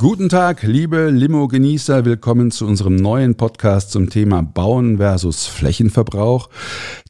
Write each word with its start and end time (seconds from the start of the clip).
Guten 0.00 0.28
Tag, 0.28 0.62
liebe 0.62 1.10
Limo-Genießer. 1.10 2.04
Willkommen 2.04 2.52
zu 2.52 2.68
unserem 2.68 2.94
neuen 2.94 3.34
Podcast 3.34 3.90
zum 3.90 4.10
Thema 4.10 4.42
Bauen 4.44 4.98
versus 4.98 5.46
Flächenverbrauch. 5.46 6.50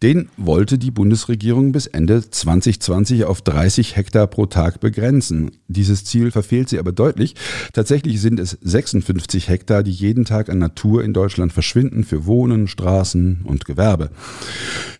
Den 0.02 0.28
wollte 0.36 0.78
die 0.78 0.92
Bundesregierung 0.92 1.72
bis 1.72 1.86
Ende 1.86 2.28
2020 2.30 3.24
auf 3.24 3.42
30 3.42 3.96
Hektar 3.96 4.28
pro 4.28 4.46
Tag 4.46 4.80
begrenzen. 4.80 5.50
Dieses 5.66 6.04
Ziel 6.04 6.30
verfehlt 6.30 6.68
sie 6.68 6.78
aber 6.78 6.92
deutlich. 6.92 7.34
Tatsächlich 7.72 8.20
sind 8.20 8.38
es 8.38 8.58
56 8.60 9.48
Hektar, 9.48 9.82
die 9.82 9.90
jeden 9.90 10.24
Tag 10.24 10.50
an 10.50 10.58
Natur 10.58 11.02
in 11.02 11.12
Deutschland 11.12 11.52
verschwinden 11.52 12.04
für 12.04 12.26
Wohnen, 12.26 12.68
Straßen 12.68 13.40
und 13.44 13.64
Gewerbe. 13.64 14.10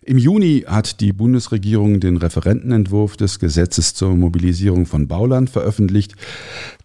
Im 0.03 0.17
Juni 0.17 0.65
hat 0.67 0.99
die 0.99 1.13
Bundesregierung 1.13 1.99
den 1.99 2.17
Referentenentwurf 2.17 3.15
des 3.15 3.39
Gesetzes 3.39 3.93
zur 3.93 4.15
Mobilisierung 4.15 4.85
von 4.85 5.07
Bauland 5.07 5.49
veröffentlicht. 5.49 6.15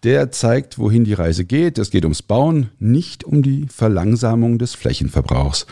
Der 0.03 0.31
zeigt, 0.31 0.77
wohin 0.77 1.03
die 1.03 1.13
Reise 1.13 1.43
geht. 1.43 1.77
Es 1.77 1.89
geht 1.89 2.05
ums 2.05 2.21
Bauen, 2.21 2.69
nicht 2.79 3.23
um 3.23 3.41
die 3.41 3.65
Verlangsamung 3.67 4.57
des 4.57 4.73
Flächenverbrauchs. 4.75 5.65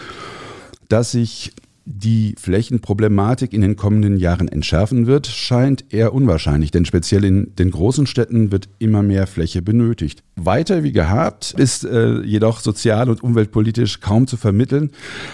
Dass 0.90 1.12
sich 1.12 1.54
die 1.86 2.36
Flächenproblematik 2.38 3.52
in 3.52 3.62
den 3.62 3.76
kommenden 3.76 4.18
Jahren 4.18 4.48
entschärfen 4.48 5.06
wird, 5.06 5.28
scheint 5.28 5.94
eher 5.94 6.14
unwahrscheinlich, 6.14 6.72
denn 6.72 6.86
speziell 6.86 7.26
in 7.26 7.54
den 7.56 7.72
großen 7.72 8.08
Städten 8.08 8.52
wird 8.52 8.70
immer 8.80 9.04
mehr 9.04 9.28
Fläche 9.28 9.62
benötigt. 9.62 10.24
Weiter 10.36 10.84
wie 10.84 10.94
gehabt 10.94 11.54
ist 11.58 11.84
äh, 11.84 12.22
jedoch 12.22 12.60
sozial 12.60 13.10
und 13.10 13.22
umweltpolitisch 13.22 14.00
kaum 14.00 14.28
zu 14.28 14.38
vermitteln 14.38 14.92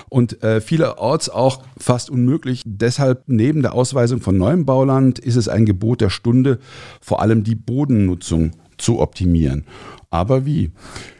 und 0.09 0.41
äh, 0.41 0.59
vielerorts 0.59 1.29
auch 1.29 1.63
fast 1.77 2.09
unmöglich. 2.09 2.63
Deshalb 2.65 3.23
neben 3.27 3.61
der 3.61 3.73
Ausweisung 3.73 4.19
von 4.19 4.37
neuem 4.37 4.65
Bauland 4.65 5.19
ist 5.19 5.35
es 5.35 5.47
ein 5.47 5.65
Gebot 5.65 6.01
der 6.01 6.09
Stunde, 6.09 6.59
vor 6.99 7.21
allem 7.21 7.43
die 7.43 7.55
Bodennutzung 7.55 8.51
zu 8.77 8.99
optimieren. 8.99 9.65
Aber 10.09 10.45
wie? 10.45 10.71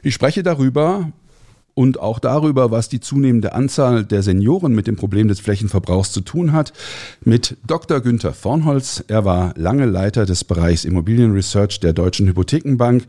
Ich 0.01 0.15
spreche 0.15 0.41
darüber 0.41 1.11
und 1.79 1.97
auch 1.97 2.19
darüber, 2.19 2.71
was 2.71 2.89
die 2.89 2.99
zunehmende 2.99 3.53
Anzahl 3.53 4.03
der 4.03 4.21
Senioren 4.21 4.75
mit 4.75 4.85
dem 4.85 4.97
Problem 4.97 5.29
des 5.29 5.39
Flächenverbrauchs 5.39 6.11
zu 6.11 6.19
tun 6.19 6.51
hat, 6.51 6.73
mit 7.23 7.55
Dr. 7.65 8.01
Günther 8.01 8.33
Vornholz. 8.33 9.05
Er 9.07 9.23
war 9.23 9.53
lange 9.55 9.85
Leiter 9.85 10.25
des 10.25 10.43
Bereichs 10.43 10.83
Immobilienresearch 10.83 11.79
der 11.79 11.93
Deutschen 11.93 12.27
Hypothekenbank 12.27 13.03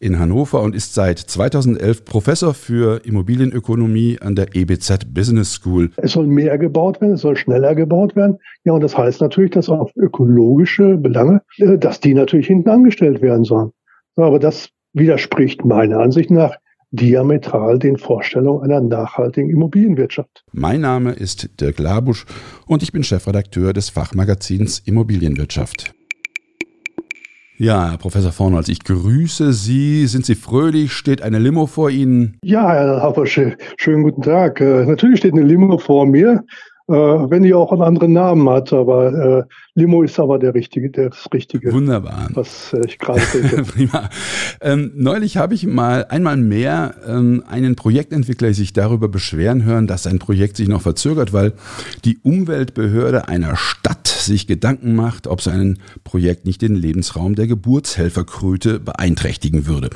in 0.00 0.18
Hannover 0.18 0.62
und 0.62 0.74
ist 0.74 0.94
seit 0.94 1.18
2011 1.18 2.06
Professor 2.06 2.54
für 2.54 3.04
Immobilienökonomie 3.04 4.18
an 4.22 4.34
der 4.36 4.56
EBZ 4.56 5.12
Business 5.12 5.52
School. 5.52 5.90
Es 5.98 6.12
soll 6.12 6.28
mehr 6.28 6.56
gebaut 6.56 7.02
werden, 7.02 7.12
es 7.12 7.20
soll 7.20 7.36
schneller 7.36 7.74
gebaut 7.74 8.16
werden. 8.16 8.38
Ja, 8.64 8.72
und 8.72 8.80
das 8.80 8.96
heißt 8.96 9.20
natürlich, 9.20 9.50
dass 9.50 9.68
auf 9.68 9.94
ökologische 9.96 10.96
Belange, 10.96 11.42
äh, 11.58 11.76
dass 11.76 12.00
die 12.00 12.14
natürlich 12.14 12.46
hinten 12.46 12.70
angestellt 12.70 13.20
werden 13.20 13.44
sollen. 13.44 13.72
Aber 14.16 14.38
das 14.38 14.70
widerspricht 14.94 15.66
meiner 15.66 15.98
Ansicht 15.98 16.30
nach 16.30 16.56
diametral 16.90 17.78
den 17.78 17.96
Vorstellungen 17.96 18.62
einer 18.62 18.80
nachhaltigen 18.80 19.50
Immobilienwirtschaft. 19.50 20.44
Mein 20.52 20.80
Name 20.80 21.12
ist 21.12 21.60
Dirk 21.60 21.78
Labusch 21.78 22.24
und 22.66 22.82
ich 22.82 22.92
bin 22.92 23.04
Chefredakteur 23.04 23.72
des 23.72 23.90
Fachmagazins 23.90 24.80
Immobilienwirtschaft. 24.80 25.92
Ja, 27.60 27.90
Herr 27.90 27.98
Professor 27.98 28.30
Vornholz, 28.30 28.68
ich 28.68 28.84
grüße 28.84 29.52
Sie. 29.52 30.06
Sind 30.06 30.24
Sie 30.24 30.36
fröhlich? 30.36 30.92
Steht 30.92 31.22
eine 31.22 31.40
Limo 31.40 31.66
vor 31.66 31.90
Ihnen? 31.90 32.38
Ja, 32.44 32.70
Herr 32.70 33.02
Habersch, 33.02 33.40
schönen 33.76 34.04
guten 34.04 34.22
Tag. 34.22 34.60
Äh, 34.60 34.86
natürlich 34.86 35.18
steht 35.18 35.32
eine 35.32 35.42
Limo 35.42 35.76
vor 35.76 36.06
mir 36.06 36.44
wenn 36.88 37.42
die 37.42 37.52
auch 37.54 37.70
einen 37.72 37.82
anderen 37.82 38.12
Namen 38.12 38.48
hat. 38.48 38.72
Aber 38.72 39.12
äh, 39.12 39.42
Limo 39.74 40.02
ist 40.02 40.18
aber 40.18 40.38
der 40.38 40.54
richtige, 40.54 40.90
das 40.90 41.26
Richtige. 41.32 41.72
Wunderbar. 41.72 42.28
Was 42.32 42.72
äh, 42.72 42.80
ich 42.86 42.98
gerade 42.98 43.20
denke. 43.32 43.62
Prima. 43.64 44.10
Ähm, 44.60 44.92
neulich 44.94 45.36
habe 45.36 45.54
ich 45.54 45.66
mal 45.66 46.06
einmal 46.08 46.36
mehr 46.36 46.94
ähm, 47.06 47.44
einen 47.48 47.76
Projektentwickler 47.76 48.54
sich 48.54 48.72
darüber 48.72 49.08
beschweren 49.08 49.64
hören, 49.64 49.86
dass 49.86 50.04
sein 50.04 50.18
Projekt 50.18 50.56
sich 50.56 50.68
noch 50.68 50.82
verzögert, 50.82 51.32
weil 51.32 51.52
die 52.04 52.18
Umweltbehörde 52.22 53.28
einer 53.28 53.56
Stadt 53.56 53.97
sich 54.28 54.46
Gedanken 54.46 54.94
macht, 54.94 55.26
ob 55.26 55.40
sein 55.42 55.78
Projekt 56.04 56.46
nicht 56.46 56.62
den 56.62 56.76
Lebensraum 56.76 57.34
der 57.34 57.48
Geburtshelferkröte 57.48 58.78
beeinträchtigen 58.78 59.66
würde. 59.66 59.90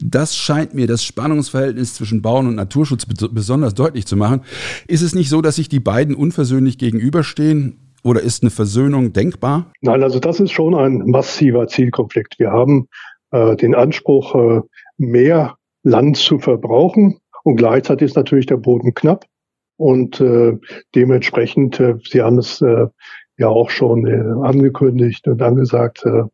Das 0.00 0.34
scheint 0.34 0.72
mir 0.72 0.86
das 0.86 1.04
Spannungsverhältnis 1.04 1.94
zwischen 1.94 2.22
Bauen 2.22 2.46
und 2.46 2.54
Naturschutz 2.54 3.04
besonders 3.04 3.74
deutlich 3.74 4.06
zu 4.06 4.16
machen. 4.16 4.40
Ist 4.88 5.02
es 5.02 5.14
nicht 5.14 5.28
so, 5.28 5.42
dass 5.42 5.56
sich 5.56 5.68
die 5.68 5.80
beiden 5.80 6.14
unversöhnlich 6.14 6.78
gegenüberstehen? 6.78 7.78
Oder 8.02 8.20
ist 8.20 8.42
eine 8.42 8.50
Versöhnung 8.50 9.12
denkbar? 9.12 9.72
Nein, 9.80 10.02
also 10.02 10.20
das 10.20 10.38
ist 10.40 10.52
schon 10.52 10.74
ein 10.74 10.98
massiver 11.10 11.66
Zielkonflikt. 11.66 12.38
Wir 12.38 12.52
haben 12.52 12.88
äh, 13.32 13.56
den 13.56 13.74
Anspruch, 13.74 14.34
äh, 14.34 14.60
mehr 14.96 15.56
Land 15.82 16.16
zu 16.16 16.38
verbrauchen 16.38 17.18
und 17.42 17.56
gleichzeitig 17.56 18.06
ist 18.06 18.16
natürlich 18.16 18.46
der 18.46 18.56
Boden 18.56 18.94
knapp. 18.94 19.24
Und 19.76 20.20
äh, 20.20 20.56
dementsprechend, 20.94 21.78
äh, 21.80 21.96
Sie 22.08 22.22
haben 22.22 22.38
es 22.38 22.62
äh, 22.62 22.86
ja 23.38 23.48
auch 23.48 23.70
schon 23.70 24.06
äh, 24.06 24.46
angekündigt 24.46 25.28
und 25.28 25.42
angesagt, 25.42 26.04
äh, 26.04 26.24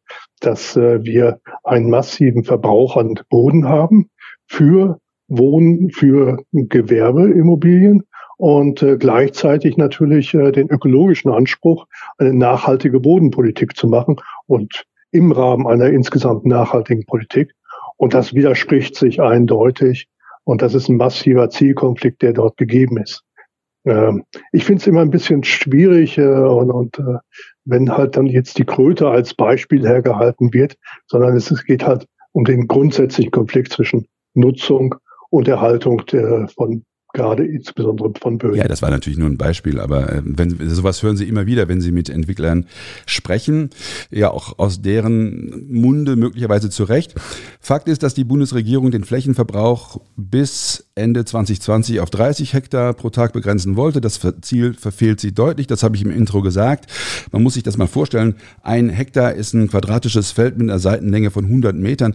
dass 0.40 0.76
äh, 0.76 1.04
wir 1.04 1.40
einen 1.64 1.90
massiven 1.90 2.44
Verbrauch 2.44 2.96
an 2.96 3.14
Boden 3.28 3.68
haben 3.68 4.08
für 4.46 4.98
Wohnen, 5.28 5.90
für 5.90 6.38
Gewerbeimmobilien 6.52 8.02
und 8.36 8.84
gleichzeitig 8.98 9.76
natürlich 9.76 10.32
den 10.32 10.68
ökologischen 10.68 11.30
Anspruch, 11.30 11.86
eine 12.18 12.34
nachhaltige 12.34 12.98
Bodenpolitik 13.00 13.76
zu 13.76 13.86
machen 13.86 14.16
und 14.46 14.84
im 15.10 15.30
Rahmen 15.32 15.66
einer 15.66 15.86
insgesamt 15.86 16.44
nachhaltigen 16.44 17.06
Politik. 17.06 17.52
Und 17.96 18.14
das 18.14 18.34
widerspricht 18.34 18.96
sich 18.96 19.22
eindeutig. 19.22 20.08
Und 20.44 20.60
das 20.60 20.74
ist 20.74 20.88
ein 20.88 20.96
massiver 20.96 21.48
Zielkonflikt, 21.50 22.20
der 22.20 22.32
dort 22.32 22.56
gegeben 22.56 22.98
ist. 22.98 23.24
Ähm, 23.84 24.25
ich 24.53 24.65
finde 24.65 24.81
es 24.81 24.87
immer 24.87 25.00
ein 25.00 25.10
bisschen 25.10 25.44
schwierig 25.44 26.19
äh, 26.19 26.22
und, 26.22 26.70
und 26.70 26.98
äh, 26.98 27.19
wenn 27.65 27.91
halt 27.91 28.16
dann 28.16 28.26
jetzt 28.26 28.59
die 28.59 28.65
Kröte 28.65 29.09
als 29.09 29.34
Beispiel 29.34 29.87
hergehalten 29.87 30.53
wird, 30.53 30.76
sondern 31.06 31.37
es, 31.37 31.50
es 31.50 31.65
geht 31.65 31.84
halt 31.84 32.06
um 32.32 32.44
den 32.44 32.66
grundsätzlichen 32.66 33.31
Konflikt 33.31 33.72
zwischen 33.72 34.06
Nutzung 34.34 34.94
und 35.31 35.48
Erhaltung 35.48 36.04
der, 36.06 36.48
von 36.48 36.84
gerade 37.12 37.45
insbesondere 37.45 38.12
von 38.21 38.39
Böhmen. 38.39 38.56
Ja, 38.56 38.69
das 38.69 38.83
war 38.83 38.91
natürlich 38.91 39.19
nur 39.19 39.28
ein 39.28 39.37
Beispiel, 39.37 39.78
aber 39.78 40.12
äh, 40.12 40.23
wenn 40.25 40.69
sowas 40.71 41.03
hören 41.03 41.17
Sie 41.17 41.28
immer 41.28 41.47
wieder, 41.47 41.69
wenn 41.69 41.81
Sie 41.81 41.93
mit 41.93 42.09
Entwicklern 42.09 42.67
sprechen, 43.06 43.71
ja 44.11 44.31
auch 44.31 44.59
aus 44.59 44.83
deren 44.83 45.67
Munde 45.69 46.17
möglicherweise 46.17 46.71
zu 46.71 46.84
Recht. 46.84 47.15
Fakt 47.61 47.89
ist, 47.89 48.03
dass 48.03 48.15
die 48.15 48.25
Bundesregierung 48.25 48.91
den 48.91 49.05
Flächenverbrauch 49.05 50.00
bis 50.17 50.87
Ende 50.95 51.25
2020 51.25 52.00
auf 52.00 52.11
30 52.11 52.53
Hektar 52.55 52.95
pro 52.95 53.11
Tag 53.11 53.33
begrenzen 53.33 53.77
wollte. 53.77 54.00
Das 54.00 54.21
Ziel 54.41 54.75
verfehlt 54.75 55.21
sie 55.21 55.33
deutlich, 55.33 55.67
das 55.67 55.83
habe 55.83 55.97
ich 55.97 56.03
im 56.03 56.11
Intro 56.11 56.43
gesagt. 56.43 56.91
Man 57.31 57.43
muss 57.43 57.55
sich 57.55 57.62
das 57.62 57.76
mal 57.76 57.87
vorstellen, 57.87 58.37
ein 58.62 58.88
Hektar 58.88 59.35
ist 59.35 59.55
ein 59.55 59.69
quadratisches 59.69 60.32
Feld 60.32 60.58
mit 60.58 60.69
einer 60.69 60.79
Seitenlänge 60.79 61.31
von 61.31 61.44
100 61.44 61.76
Metern. 61.76 62.15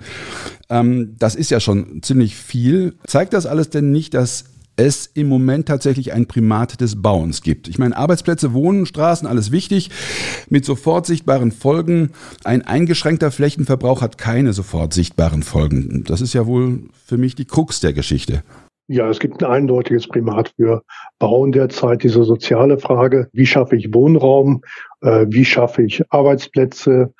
Ähm, 0.70 1.16
das 1.18 1.36
ist 1.36 1.52
ja 1.52 1.60
schon 1.60 2.02
ziemlich 2.02 2.36
viel. 2.36 2.96
Zeigt 3.06 3.34
das 3.34 3.46
alles 3.46 3.70
denn 3.70 3.92
nicht, 3.92 4.14
dass 4.14 4.46
es 4.78 5.08
im 5.14 5.28
Moment 5.28 5.68
tatsächlich 5.68 6.14
ein 6.14 6.28
Primat 6.28 6.80
des 6.80 7.02
Bauens 7.02 7.42
gibt. 7.42 7.68
Ich 7.68 7.80
meine, 7.80 7.98
Arbeitsplätze, 7.98 8.54
Wohnen, 8.54 8.86
Straßen, 8.86 9.28
alles 9.28 9.52
wichtig, 9.52 9.90
mit 10.50 10.66
sofort 10.66 11.06
sichtbaren 11.06 11.52
Folgen. 11.52 12.12
Ein 12.44 12.62
eingeschränkter 12.62 13.32
Flächenverbrauch 13.32 14.02
hat 14.02 14.18
keine 14.18 14.54
sofort 14.54 14.94
sichtbaren 14.94 15.44
Folgen. 15.44 16.04
Das 16.08 16.22
ist 16.22 16.34
ja 16.34 16.46
wohl 16.46 16.84
für 17.06 17.18
mich 17.18 17.36
die 17.36 17.46
Krux 17.46 17.80
der 17.80 17.94
Geschichte. 17.94 18.44
Ja, 18.90 19.10
es 19.10 19.20
gibt 19.20 19.44
ein 19.44 19.52
eindeutiges 19.52 20.08
Primat 20.08 20.54
für 20.56 20.82
Bauen 21.20 21.52
derzeit, 21.52 22.04
diese 22.04 22.24
soziale 22.24 22.78
Frage, 22.78 23.28
wie 23.34 23.46
schaffe 23.46 23.76
ich 23.76 23.94
Wohnraum, 23.94 24.62
äh, 25.02 25.26
wie 25.28 25.44
schaffe 25.44 25.84
ich 25.84 26.02
Arbeitsplätze 26.10 27.14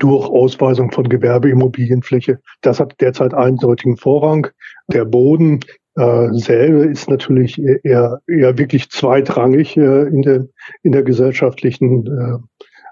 durch 0.00 0.28
Ausweisung 0.28 0.92
von 0.92 1.08
Gewerbeimmobilienfläche. 1.08 2.40
Das 2.60 2.78
hat 2.78 3.00
derzeit 3.00 3.32
eindeutigen 3.32 3.96
Vorrang. 3.96 4.48
Der 4.92 5.06
Boden 5.06 5.60
äh, 5.98 6.90
ist 6.90 7.08
natürlich 7.08 7.60
eher, 7.60 8.20
eher 8.26 8.58
wirklich 8.58 8.90
zweitrangig 8.90 9.76
äh, 9.76 10.02
in, 10.08 10.22
der, 10.22 10.46
in 10.82 10.92
der 10.92 11.02
gesellschaftlichen 11.02 12.06
äh, 12.06 12.38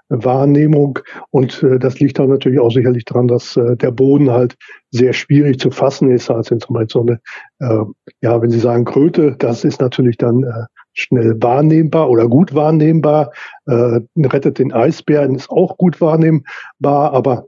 Wahrnehmung. 0.09 0.99
Und 1.31 1.63
äh, 1.63 1.79
das 1.79 1.99
liegt 1.99 2.19
auch 2.19 2.27
natürlich 2.27 2.59
auch 2.59 2.71
sicherlich 2.71 3.05
daran, 3.05 3.27
dass 3.27 3.57
äh, 3.57 3.75
der 3.75 3.91
Boden 3.91 4.31
halt 4.31 4.55
sehr 4.91 5.13
schwierig 5.13 5.59
zu 5.59 5.71
fassen 5.71 6.11
ist. 6.11 6.29
Also 6.29 6.55
zum 6.57 6.75
Beispiel 6.75 6.89
so 6.89 7.01
eine, 7.01 7.19
äh, 7.59 7.85
ja, 8.21 8.41
wenn 8.41 8.51
Sie 8.51 8.59
sagen 8.59 8.85
Kröte, 8.85 9.35
das 9.37 9.63
ist 9.63 9.81
natürlich 9.81 10.17
dann 10.17 10.43
äh, 10.43 10.65
schnell 10.93 11.35
wahrnehmbar 11.41 12.09
oder 12.09 12.27
gut 12.27 12.53
wahrnehmbar. 12.53 13.31
Äh, 13.65 14.01
rettet 14.17 14.59
den 14.59 14.71
Eisbären 14.71 15.35
ist 15.35 15.49
auch 15.49 15.77
gut 15.77 15.99
wahrnehmbar, 15.99 17.13
aber 17.13 17.47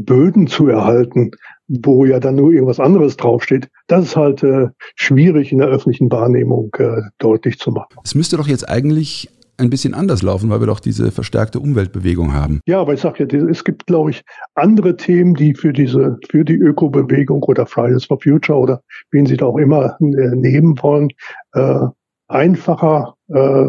Böden 0.00 0.46
zu 0.46 0.68
erhalten, 0.68 1.30
wo 1.68 2.04
ja 2.04 2.20
dann 2.20 2.36
nur 2.36 2.52
irgendwas 2.52 2.80
anderes 2.80 3.16
draufsteht, 3.16 3.68
das 3.86 4.06
ist 4.06 4.16
halt 4.16 4.42
äh, 4.42 4.68
schwierig 4.96 5.52
in 5.52 5.58
der 5.58 5.68
öffentlichen 5.68 6.10
Wahrnehmung 6.10 6.70
äh, 6.78 7.00
deutlich 7.18 7.58
zu 7.58 7.70
machen. 7.70 7.96
Es 8.04 8.14
müsste 8.14 8.36
doch 8.36 8.48
jetzt 8.48 8.68
eigentlich 8.68 9.30
ein 9.56 9.70
bisschen 9.70 9.94
anders 9.94 10.22
laufen, 10.22 10.50
weil 10.50 10.60
wir 10.60 10.66
doch 10.66 10.80
diese 10.80 11.10
verstärkte 11.10 11.60
Umweltbewegung 11.60 12.32
haben. 12.32 12.60
Ja, 12.66 12.80
aber 12.80 12.94
ich 12.94 13.00
sage 13.00 13.26
ja, 13.30 13.48
es 13.48 13.64
gibt, 13.64 13.86
glaube 13.86 14.10
ich, 14.10 14.22
andere 14.54 14.96
Themen, 14.96 15.34
die 15.34 15.54
für 15.54 15.72
diese, 15.72 16.18
für 16.28 16.44
die 16.44 16.56
Ökobewegung 16.56 17.42
oder 17.44 17.66
Fridays 17.66 18.04
for 18.04 18.20
Future 18.20 18.58
oder 18.58 18.82
wen 19.10 19.26
sie 19.26 19.36
da 19.36 19.46
auch 19.46 19.58
immer 19.58 19.96
äh, 20.00 20.34
nehmen 20.34 20.76
wollen, 20.82 21.10
äh, 21.52 21.80
einfacher 22.28 23.14
äh, 23.28 23.66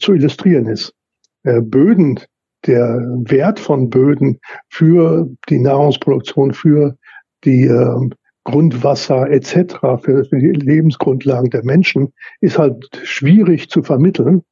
zu 0.00 0.14
illustrieren 0.14 0.66
ist. 0.66 0.94
Äh, 1.42 1.60
Böden, 1.60 2.20
der 2.66 2.98
Wert 3.26 3.60
von 3.60 3.90
Böden 3.90 4.38
für 4.68 5.28
die 5.48 5.58
Nahrungsproduktion, 5.58 6.52
für 6.52 6.96
die 7.44 7.64
äh, 7.64 8.10
Grundwasser 8.44 9.30
etc., 9.30 9.74
für, 10.02 10.24
für 10.24 10.38
die 10.38 10.52
Lebensgrundlagen 10.52 11.50
der 11.50 11.64
Menschen, 11.64 12.12
ist 12.40 12.58
halt 12.58 12.88
schwierig 13.02 13.70
zu 13.70 13.82
vermitteln. 13.82 14.42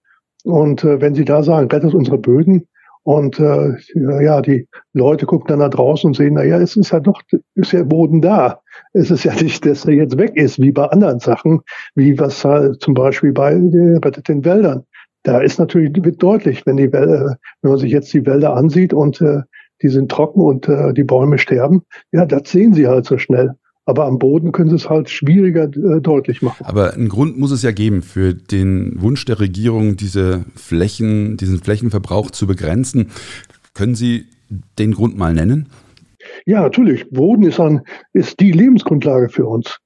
Und 0.44 0.84
äh, 0.84 1.00
wenn 1.00 1.14
Sie 1.14 1.24
da 1.24 1.42
sagen, 1.42 1.70
rettet 1.70 1.94
unsere 1.94 2.18
Böden, 2.18 2.66
und 3.04 3.38
äh, 3.38 3.74
ja, 3.94 4.40
die 4.40 4.66
Leute 4.94 5.26
gucken 5.26 5.48
dann 5.48 5.58
da 5.60 5.68
draußen 5.68 6.08
und 6.08 6.14
sehen, 6.14 6.34
na 6.34 6.42
ja, 6.42 6.58
es 6.58 6.74
ist 6.74 6.90
ja 6.90 7.00
doch, 7.00 7.20
ist 7.54 7.72
ja 7.72 7.82
Boden 7.84 8.22
da. 8.22 8.62
Es 8.94 9.10
ist 9.10 9.24
ja 9.24 9.34
nicht, 9.34 9.66
dass 9.66 9.84
er 9.84 9.92
jetzt 9.92 10.16
weg 10.16 10.32
ist, 10.36 10.58
wie 10.58 10.72
bei 10.72 10.86
anderen 10.86 11.20
Sachen, 11.20 11.60
wie 11.94 12.18
was 12.18 12.42
halt 12.44 12.80
zum 12.80 12.94
Beispiel 12.94 13.32
bei 13.32 13.52
äh, 13.52 13.98
Rettet 14.02 14.28
den 14.28 14.44
Wäldern. 14.44 14.84
Da 15.22 15.40
ist 15.40 15.58
natürlich 15.58 15.92
wird 16.02 16.22
deutlich, 16.22 16.64
wenn 16.64 16.78
die 16.78 16.92
Wälder, 16.92 17.36
wenn 17.60 17.72
man 17.72 17.78
sich 17.78 17.92
jetzt 17.92 18.12
die 18.14 18.24
Wälder 18.24 18.56
ansieht 18.56 18.94
und 18.94 19.20
äh, 19.20 19.42
die 19.84 19.90
sind 19.90 20.10
trocken 20.10 20.40
und 20.40 20.66
äh, 20.66 20.94
die 20.94 21.04
Bäume 21.04 21.36
sterben, 21.38 21.82
ja, 22.10 22.24
das 22.24 22.50
sehen 22.50 22.72
sie 22.72 22.88
halt 22.88 23.04
so 23.04 23.18
schnell. 23.18 23.50
Aber 23.84 24.06
am 24.06 24.18
Boden 24.18 24.50
können 24.50 24.70
sie 24.70 24.76
es 24.76 24.88
halt 24.88 25.10
schwieriger 25.10 25.64
äh, 25.64 26.00
deutlich 26.00 26.40
machen. 26.40 26.64
Aber 26.64 26.94
einen 26.94 27.10
Grund 27.10 27.38
muss 27.38 27.50
es 27.50 27.60
ja 27.60 27.70
geben 27.70 28.00
für 28.00 28.32
den 28.32 29.00
Wunsch 29.02 29.26
der 29.26 29.40
Regierung, 29.40 29.96
diese 29.96 30.46
Flächen, 30.56 31.36
diesen 31.36 31.58
Flächenverbrauch 31.58 32.30
zu 32.30 32.46
begrenzen. 32.46 33.10
Können 33.74 33.94
Sie 33.94 34.24
den 34.78 34.92
Grund 34.92 35.18
mal 35.18 35.34
nennen? 35.34 35.68
Ja, 36.46 36.62
natürlich. 36.62 37.10
Boden 37.10 37.42
ist, 37.42 37.60
ein, 37.60 37.82
ist 38.14 38.40
die 38.40 38.52
Lebensgrundlage 38.52 39.28
für 39.28 39.46
uns, 39.46 39.76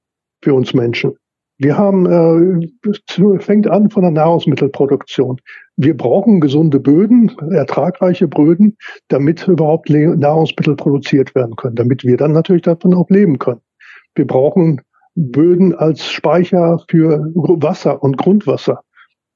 für 0.41 0.53
uns 0.53 0.73
Menschen. 0.73 1.15
Wir 1.61 1.77
haben, 1.77 2.05
äh, 2.05 3.39
fängt 3.39 3.67
an 3.67 3.89
von 3.89 4.01
der 4.01 4.11
Nahrungsmittelproduktion. 4.11 5.41
Wir 5.75 5.95
brauchen 5.95 6.39
gesunde 6.39 6.79
Böden, 6.79 7.31
ertragreiche 7.51 8.29
Böden, 8.29 8.77
damit 9.09 9.45
überhaupt 9.45 9.89
Nahrungsmittel 9.89 10.77
produziert 10.77 11.35
werden 11.35 11.57
können, 11.57 11.75
damit 11.75 12.05
wir 12.05 12.15
dann 12.15 12.31
natürlich 12.31 12.61
davon 12.61 12.93
auch 12.93 13.09
leben 13.09 13.39
können. 13.39 13.59
Wir 14.15 14.25
brauchen 14.25 14.79
Böden 15.15 15.75
als 15.75 16.09
Speicher 16.09 16.81
für 16.89 17.29
Wasser 17.35 18.01
und 18.01 18.17
Grundwasser. 18.17 18.81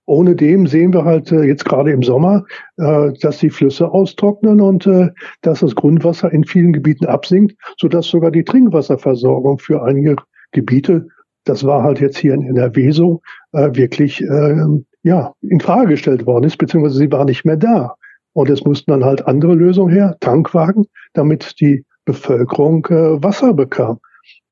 Ohne 0.06 0.36
dem 0.36 0.66
sehen 0.68 0.94
wir 0.94 1.04
halt 1.04 1.32
äh, 1.32 1.44
jetzt 1.44 1.66
gerade 1.66 1.92
im 1.92 2.04
Sommer, 2.04 2.46
äh, 2.78 3.12
dass 3.22 3.40
die 3.40 3.50
Flüsse 3.50 3.92
austrocknen 3.92 4.62
und 4.62 4.86
äh, 4.88 5.10
dass 5.42 5.60
das 5.60 5.76
Grundwasser 5.76 6.32
in 6.32 6.46
vielen 6.46 6.74
Gebieten 6.74 7.06
absinkt, 7.06 7.56
sodass 7.78 8.08
sogar 8.08 8.32
die 8.32 8.44
Trinkwasserversorgung 8.44 9.60
für 9.60 9.84
einige 9.84 10.16
Gebiete, 10.52 11.08
das 11.46 11.64
war 11.64 11.84
halt 11.84 12.00
jetzt 12.00 12.18
hier 12.18 12.34
in 12.34 12.44
NRW 12.44 12.92
so, 12.92 13.22
äh, 13.52 13.70
wirklich 13.74 14.22
äh, 14.22 14.66
ja, 15.04 15.34
in 15.42 15.60
Frage 15.60 15.90
gestellt 15.90 16.26
worden 16.26 16.46
ist, 16.46 16.58
beziehungsweise 16.58 16.98
sie 16.98 17.12
war 17.12 17.26
nicht 17.26 17.46
mehr 17.46 17.58
da. 17.58 17.96
Und 18.34 18.50
es 18.50 18.64
mussten 18.64 18.92
dann 18.92 19.06
halt 19.06 19.28
andere 19.28 19.54
Lösungen 19.54 19.94
her, 19.94 20.18
Tankwagen, 20.20 20.86
damit 21.14 21.60
die 21.60 21.86
Bevölkerung 22.06 22.86
äh, 22.88 23.22
Wasser 23.22 23.54
bekam. 23.54 24.00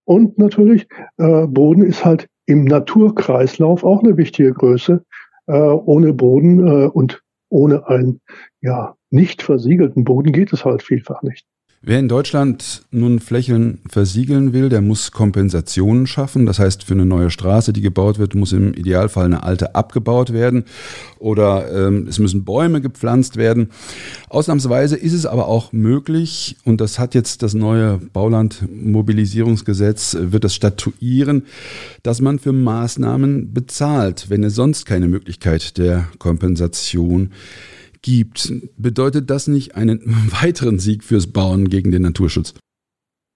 Und 0.03 0.37
natürlich, 0.37 0.87
äh, 1.17 1.47
Boden 1.47 1.83
ist 1.83 2.05
halt 2.05 2.27
im 2.45 2.65
Naturkreislauf 2.65 3.83
auch 3.83 4.03
eine 4.03 4.17
wichtige 4.17 4.53
Größe. 4.53 5.03
Äh, 5.47 5.53
ohne 5.53 6.13
Boden 6.13 6.67
äh, 6.67 6.87
und 6.87 7.23
ohne 7.49 7.87
einen 7.87 8.21
ja, 8.61 8.95
nicht 9.09 9.41
versiegelten 9.41 10.03
Boden 10.03 10.31
geht 10.31 10.53
es 10.53 10.63
halt 10.63 10.83
vielfach 10.83 11.21
nicht. 11.23 11.45
Wer 11.83 11.97
in 11.97 12.07
Deutschland 12.07 12.83
nun 12.91 13.19
Flächen 13.19 13.79
versiegeln 13.89 14.53
will, 14.53 14.69
der 14.69 14.81
muss 14.81 15.11
Kompensationen 15.11 16.05
schaffen. 16.05 16.45
Das 16.45 16.59
heißt, 16.59 16.83
für 16.83 16.93
eine 16.93 17.07
neue 17.07 17.31
Straße, 17.31 17.73
die 17.73 17.81
gebaut 17.81 18.19
wird, 18.19 18.35
muss 18.35 18.51
im 18.51 18.75
Idealfall 18.75 19.25
eine 19.25 19.41
alte 19.41 19.73
abgebaut 19.73 20.31
werden 20.31 20.65
oder 21.17 21.73
ähm, 21.73 22.05
es 22.07 22.19
müssen 22.19 22.45
Bäume 22.45 22.81
gepflanzt 22.81 23.35
werden. 23.35 23.71
Ausnahmsweise 24.29 24.95
ist 24.95 25.13
es 25.13 25.25
aber 25.25 25.47
auch 25.47 25.71
möglich, 25.71 26.55
und 26.65 26.81
das 26.81 26.99
hat 26.99 27.15
jetzt 27.15 27.41
das 27.41 27.55
neue 27.55 27.97
Baulandmobilisierungsgesetz, 28.13 30.17
wird 30.19 30.43
das 30.43 30.53
statuieren, 30.53 31.47
dass 32.03 32.21
man 32.21 32.37
für 32.37 32.53
Maßnahmen 32.53 33.55
bezahlt, 33.55 34.29
wenn 34.29 34.43
es 34.43 34.53
sonst 34.53 34.85
keine 34.85 35.07
Möglichkeit 35.07 35.79
der 35.79 36.07
Kompensation 36.19 37.29
gibt 37.29 37.35
gibt, 38.01 38.51
bedeutet 38.77 39.29
das 39.29 39.47
nicht 39.47 39.75
einen 39.75 40.01
weiteren 40.41 40.79
Sieg 40.79 41.03
fürs 41.03 41.27
Bauen 41.27 41.69
gegen 41.69 41.91
den 41.91 42.03
Naturschutz? 42.03 42.53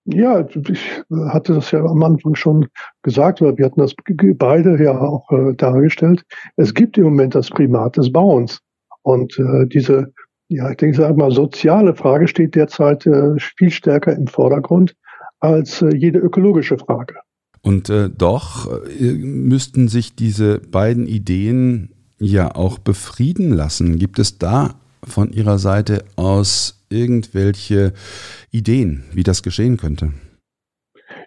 Ja, 0.08 0.48
ich 0.70 1.04
hatte 1.32 1.56
das 1.56 1.72
ja 1.72 1.84
am 1.84 2.04
Anfang 2.04 2.36
schon 2.36 2.68
gesagt, 3.02 3.42
weil 3.42 3.58
wir 3.58 3.66
hatten 3.66 3.80
das 3.80 3.96
beide 4.36 4.82
ja 4.82 5.00
auch 5.00 5.32
äh, 5.32 5.56
dargestellt. 5.56 6.24
Es 6.58 6.76
gibt 6.76 7.00
im 7.00 7.06
Moment 7.06 7.34
das 7.34 7.50
Primat 7.50 7.98
des 7.98 8.12
Bauens. 8.12 8.60
Und 9.02 9.38
äh, 9.40 9.66
diese, 9.66 10.14
ja, 10.48 10.70
ich 10.70 10.78
denke, 10.78 10.98
sag 10.98 11.18
mal, 11.18 11.32
soziale 11.32 11.96
Frage 11.96 12.28
steht 12.28 12.54
derzeit 12.54 13.08
äh, 13.08 13.36
viel 13.58 13.72
stärker 13.72 14.16
im 14.16 14.28
Vordergrund 14.28 14.96
als 15.40 15.82
äh, 15.82 15.96
jede 15.96 16.20
ökologische 16.20 16.78
Frage. 16.78 17.16
Und 17.64 17.90
äh, 17.90 18.12
doch 18.16 18.72
äh, 18.88 19.14
müssten 19.14 19.88
sich 19.88 20.16
diese 20.16 20.60
beiden 20.60 21.08
Ideen 21.08 21.95
ja 22.20 22.56
auch 22.56 22.78
befrieden 22.78 23.52
lassen. 23.52 23.98
Gibt 24.00 24.20
es 24.20 24.38
da 24.38 24.76
von 25.04 25.32
Ihrer 25.32 25.60
Seite 25.60 26.04
aus 26.16 26.86
irgendwelche 26.90 27.94
Ideen, 28.52 29.04
wie 29.14 29.24
das 29.24 29.44
geschehen 29.44 29.78
könnte? 29.78 30.14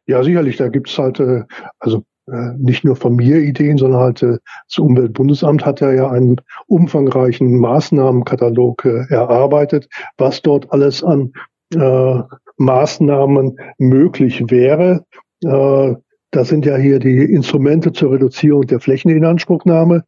Ja, 0.06 0.22
sicherlich. 0.22 0.56
Da 0.56 0.68
gibt 0.68 0.88
es 0.88 0.98
halt, 0.98 1.20
äh, 1.20 1.44
also 1.78 2.04
äh, 2.26 2.54
nicht 2.58 2.84
nur 2.84 2.96
von 2.96 3.16
mir 3.16 3.38
Ideen, 3.38 3.78
sondern 3.78 4.00
halt 4.00 4.22
äh, 4.22 4.38
das 4.68 4.78
Umweltbundesamt 4.78 5.64
hat 5.64 5.80
ja, 5.80 6.10
einen 6.10 6.36
umfangreichen 6.66 7.58
Maßnahmenkatalog 7.58 8.84
erarbeitet, 8.84 9.88
was 10.16 10.42
dort 10.42 10.72
alles 10.72 11.02
an 11.02 11.32
äh, 11.74 12.22
Maßnahmen 12.56 13.56
möglich 13.78 14.42
wäre. 14.48 15.04
Äh, 15.44 15.94
das 16.30 16.48
sind 16.48 16.66
ja 16.66 16.76
hier 16.76 16.98
die 16.98 17.24
Instrumente 17.24 17.92
zur 17.92 18.12
Reduzierung 18.12 18.66
der 18.66 18.80
Flächeninanspruchnahme 18.80 20.04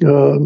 äh, 0.00 0.38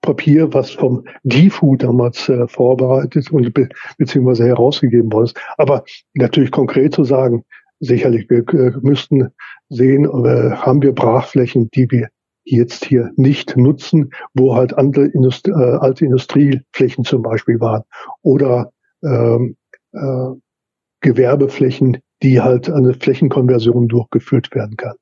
Papier, 0.00 0.52
was 0.54 0.70
vom 0.70 1.04
DIFU 1.24 1.76
damals 1.76 2.28
äh, 2.28 2.46
vorbereitet 2.46 3.30
und 3.32 3.52
be 3.52 3.68
beziehungsweise 3.98 4.46
herausgegeben 4.46 5.12
worden 5.12 5.26
ist. 5.26 5.40
Aber 5.56 5.84
natürlich 6.14 6.50
konkret 6.50 6.94
zu 6.94 7.04
sagen, 7.04 7.44
sicherlich, 7.80 8.28
wir 8.30 8.46
äh, 8.54 8.72
müssten 8.80 9.28
sehen, 9.68 10.04
äh, 10.04 10.50
haben 10.52 10.82
wir 10.82 10.94
Brachflächen, 10.94 11.70
die 11.70 11.90
wir 11.90 12.08
jetzt 12.44 12.84
hier 12.84 13.10
nicht 13.16 13.56
nutzen, 13.56 14.10
wo 14.34 14.54
halt 14.54 14.76
andere 14.78 15.06
Indust 15.06 15.48
äh, 15.48 15.52
alte 15.52 16.06
Industrieflächen 16.06 17.04
zum 17.04 17.22
Beispiel 17.22 17.60
waren 17.60 17.82
oder 18.22 18.72
ähm, 19.04 19.56
äh, 19.92 20.30
Gewerbeflächen, 21.00 21.98
die 22.22 22.40
halt 22.40 22.70
eine 22.70 22.94
Flächenkonversion 22.94 23.88
durchgeführt 23.88 24.54
werden 24.54 24.76
kann. 24.76 24.94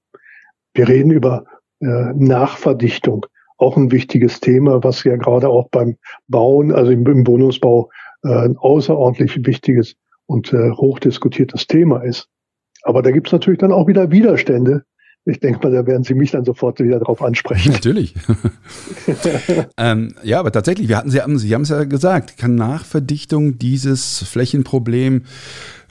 Wir 0.74 0.88
reden 0.88 1.10
über 1.10 1.44
äh, 1.80 2.12
Nachverdichtung 2.14 3.26
auch 3.58 3.76
ein 3.76 3.90
wichtiges 3.90 4.40
Thema, 4.40 4.82
was 4.84 5.04
ja 5.04 5.16
gerade 5.16 5.48
auch 5.48 5.68
beim 5.70 5.96
Bauen, 6.28 6.72
also 6.72 6.90
im, 6.90 7.06
im 7.06 7.26
Wohnungsbau, 7.26 7.90
äh, 8.24 8.28
ein 8.28 8.56
außerordentlich 8.56 9.46
wichtiges 9.46 9.96
und 10.26 10.52
äh, 10.52 10.70
hochdiskutiertes 10.70 11.66
Thema 11.66 12.02
ist. 12.02 12.28
Aber 12.82 13.02
da 13.02 13.10
gibt 13.10 13.28
es 13.28 13.32
natürlich 13.32 13.58
dann 13.58 13.72
auch 13.72 13.86
wieder 13.86 14.10
Widerstände. 14.10 14.84
Ich 15.28 15.40
denke 15.40 15.58
mal, 15.66 15.74
da 15.74 15.84
werden 15.86 16.04
Sie 16.04 16.14
mich 16.14 16.30
dann 16.30 16.44
sofort 16.44 16.78
wieder 16.78 17.00
darauf 17.00 17.20
ansprechen. 17.20 17.72
Natürlich. 17.72 18.14
ähm, 19.76 20.14
ja, 20.22 20.38
aber 20.38 20.52
tatsächlich, 20.52 20.88
wir 20.88 20.96
hatten 20.96 21.10
Sie, 21.10 21.20
haben, 21.20 21.36
Sie 21.36 21.52
haben 21.52 21.62
es 21.62 21.68
ja 21.70 21.82
gesagt, 21.82 22.38
kann 22.38 22.54
Nachverdichtung 22.54 23.58
dieses 23.58 24.22
Flächenproblem 24.22 25.24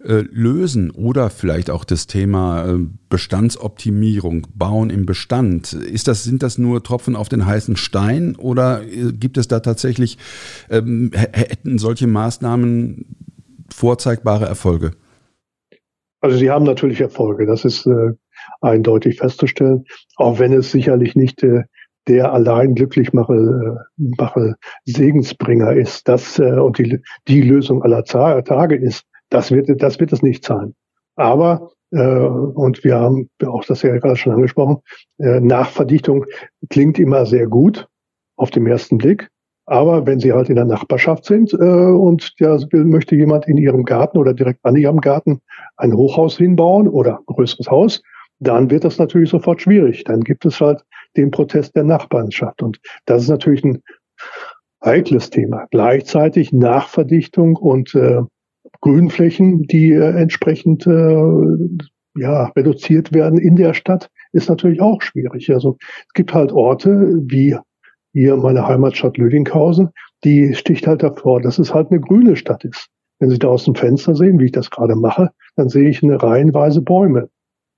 äh, 0.05 0.23
lösen? 0.31 0.91
Oder 0.91 1.29
vielleicht 1.29 1.69
auch 1.69 1.83
das 1.83 2.07
Thema 2.07 2.67
äh, 2.67 2.77
Bestandsoptimierung, 3.09 4.47
Bauen 4.53 4.89
im 4.89 5.05
Bestand. 5.05 5.73
Ist 5.73 6.07
das, 6.07 6.23
sind 6.23 6.43
das 6.43 6.57
nur 6.57 6.83
Tropfen 6.83 7.15
auf 7.15 7.29
den 7.29 7.45
heißen 7.45 7.75
Stein 7.75 8.35
oder 8.35 8.83
äh, 8.83 9.11
gibt 9.11 9.37
es 9.37 9.47
da 9.47 9.59
tatsächlich, 9.59 10.17
ähm, 10.69 11.11
hätten 11.13 11.77
solche 11.77 12.07
Maßnahmen 12.07 13.05
vorzeigbare 13.73 14.45
Erfolge? 14.45 14.91
Also 16.21 16.37
sie 16.37 16.49
haben 16.49 16.65
natürlich 16.65 17.01
Erfolge, 17.01 17.45
das 17.45 17.65
ist 17.65 17.85
äh, 17.85 18.11
eindeutig 18.61 19.17
festzustellen, 19.17 19.85
auch 20.15 20.39
wenn 20.39 20.53
es 20.53 20.71
sicherlich 20.71 21.15
nicht 21.15 21.43
äh, 21.43 21.63
der 22.07 22.33
allein 22.33 22.75
glücklich 22.75 23.13
mache, 23.13 23.85
mache 23.97 24.55
Segensbringer 24.85 25.73
ist, 25.73 26.07
das 26.07 26.39
äh, 26.39 26.59
und 26.59 26.77
die, 26.77 26.99
die 27.27 27.41
Lösung 27.41 27.81
aller 27.83 28.03
Tage 28.03 28.75
ist, 28.75 29.03
das 29.35 29.51
wird, 29.51 29.69
das 29.81 29.99
wird 29.99 30.13
es 30.13 30.21
nicht 30.21 30.45
sein. 30.45 30.73
Aber 31.15 31.69
äh, 31.91 31.97
und 31.97 32.83
wir 32.83 32.95
haben 32.95 33.29
auch 33.45 33.65
das 33.65 33.81
ja 33.81 33.97
gerade 33.97 34.15
schon 34.15 34.33
angesprochen, 34.33 34.77
äh, 35.19 35.39
Nachverdichtung 35.39 36.25
klingt 36.69 36.99
immer 36.99 37.25
sehr 37.25 37.47
gut 37.47 37.87
auf 38.37 38.49
den 38.51 38.65
ersten 38.65 38.97
Blick. 38.97 39.29
Aber 39.67 40.05
wenn 40.05 40.19
Sie 40.19 40.31
halt 40.31 40.49
in 40.49 40.55
der 40.55 40.65
Nachbarschaft 40.65 41.25
sind 41.25 41.51
äh, 41.53 41.57
und 41.57 42.33
ja, 42.39 42.57
möchte 42.71 43.15
jemand 43.15 43.47
in 43.47 43.57
Ihrem 43.57 43.83
Garten 43.83 44.17
oder 44.17 44.33
direkt 44.33 44.59
an 44.63 44.75
Ihrem 44.75 45.01
Garten 45.01 45.41
ein 45.77 45.93
Hochhaus 45.93 46.37
hinbauen 46.37 46.87
oder 46.87 47.17
ein 47.17 47.25
größeres 47.25 47.69
Haus, 47.69 48.01
dann 48.39 48.69
wird 48.69 48.83
das 48.83 48.99
natürlich 48.99 49.29
sofort 49.29 49.61
schwierig. 49.61 50.03
Dann 50.03 50.21
gibt 50.21 50.45
es 50.45 50.61
halt 50.61 50.83
den 51.17 51.31
Protest 51.31 51.75
der 51.75 51.83
Nachbarschaft. 51.83 52.61
Und 52.61 52.79
das 53.05 53.23
ist 53.23 53.29
natürlich 53.29 53.63
ein 53.63 53.81
heikles 54.83 55.31
Thema. 55.31 55.65
Gleichzeitig 55.71 56.53
Nachverdichtung 56.53 57.55
und 57.55 57.95
äh, 57.95 58.21
Grünflächen, 58.85 59.63
die 59.63 59.93
äh, 59.93 60.11
entsprechend 60.11 60.85
äh, 60.85 62.21
ja, 62.21 62.45
reduziert 62.55 63.13
werden 63.13 63.39
in 63.39 63.55
der 63.55 63.73
Stadt, 63.73 64.11
ist 64.31 64.47
natürlich 64.47 64.79
auch 64.79 65.01
schwierig. 65.01 65.51
Also 65.51 65.77
es 65.79 66.13
gibt 66.13 66.35
halt 66.35 66.51
Orte 66.51 67.19
wie 67.25 67.57
hier 68.13 68.37
meine 68.37 68.67
Heimatstadt 68.67 69.17
Lüdinghausen, 69.17 69.89
die 70.23 70.53
sticht 70.53 70.85
halt 70.85 71.01
davor, 71.01 71.41
dass 71.41 71.57
es 71.57 71.73
halt 71.73 71.89
eine 71.89 71.99
grüne 71.99 72.35
Stadt 72.35 72.63
ist. 72.63 72.87
Wenn 73.19 73.31
Sie 73.31 73.39
da 73.39 73.47
aus 73.47 73.65
dem 73.65 73.73
Fenster 73.73 74.15
sehen, 74.15 74.39
wie 74.39 74.45
ich 74.45 74.51
das 74.51 74.69
gerade 74.69 74.95
mache, 74.95 75.31
dann 75.55 75.67
sehe 75.67 75.89
ich 75.89 76.03
eine 76.03 76.21
reihenweise 76.21 76.81
Bäume. 76.81 77.29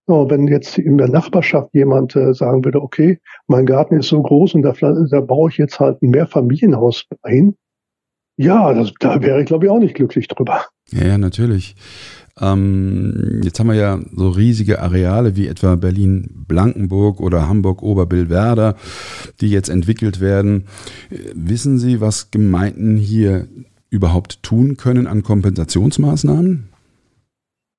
So, 0.08 0.30
wenn 0.30 0.48
jetzt 0.48 0.78
in 0.78 0.98
der 0.98 1.08
Nachbarschaft 1.08 1.74
jemand 1.74 2.18
äh, 2.18 2.34
sagen 2.34 2.66
würde, 2.66 2.82
okay, 2.82 3.20
mein 3.48 3.66
Garten 3.66 3.96
ist 3.96 4.10
so 4.10 4.22
groß 4.22 4.56
und 4.56 4.64
da, 4.64 4.74
da 4.74 5.22
baue 5.22 5.50
ich 5.50 5.58
jetzt 5.58 5.80
halt 5.80 6.02
ein 6.02 6.10
Mehrfamilienhaus 6.10 7.06
ein, 7.22 7.56
ja, 8.38 8.74
das, 8.74 8.94
da 9.00 9.22
wäre 9.22 9.42
ich 9.42 9.48
glaube 9.48 9.66
ich 9.66 9.72
auch 9.72 9.80
nicht 9.80 9.96
glücklich 9.96 10.28
drüber. 10.28 10.62
Ja, 10.92 11.06
ja 11.06 11.18
natürlich. 11.18 11.76
Ähm, 12.40 13.42
jetzt 13.44 13.60
haben 13.60 13.68
wir 13.68 13.76
ja 13.76 14.00
so 14.16 14.30
riesige 14.30 14.82
Areale 14.82 15.36
wie 15.36 15.48
etwa 15.48 15.76
Berlin-Blankenburg 15.76 17.20
oder 17.20 17.50
Hamburg-Oberbillwerder, 17.50 18.76
die 19.42 19.50
jetzt 19.50 19.70
entwickelt 19.70 20.22
werden. 20.22 20.66
Wissen 21.34 21.80
Sie, 21.80 22.00
was 22.00 22.30
Gemeinden 22.32 22.98
hier 22.98 23.48
überhaupt 23.90 24.44
tun 24.44 24.78
können 24.78 25.08
an 25.08 25.24
Kompensationsmaßnahmen? 25.24 26.70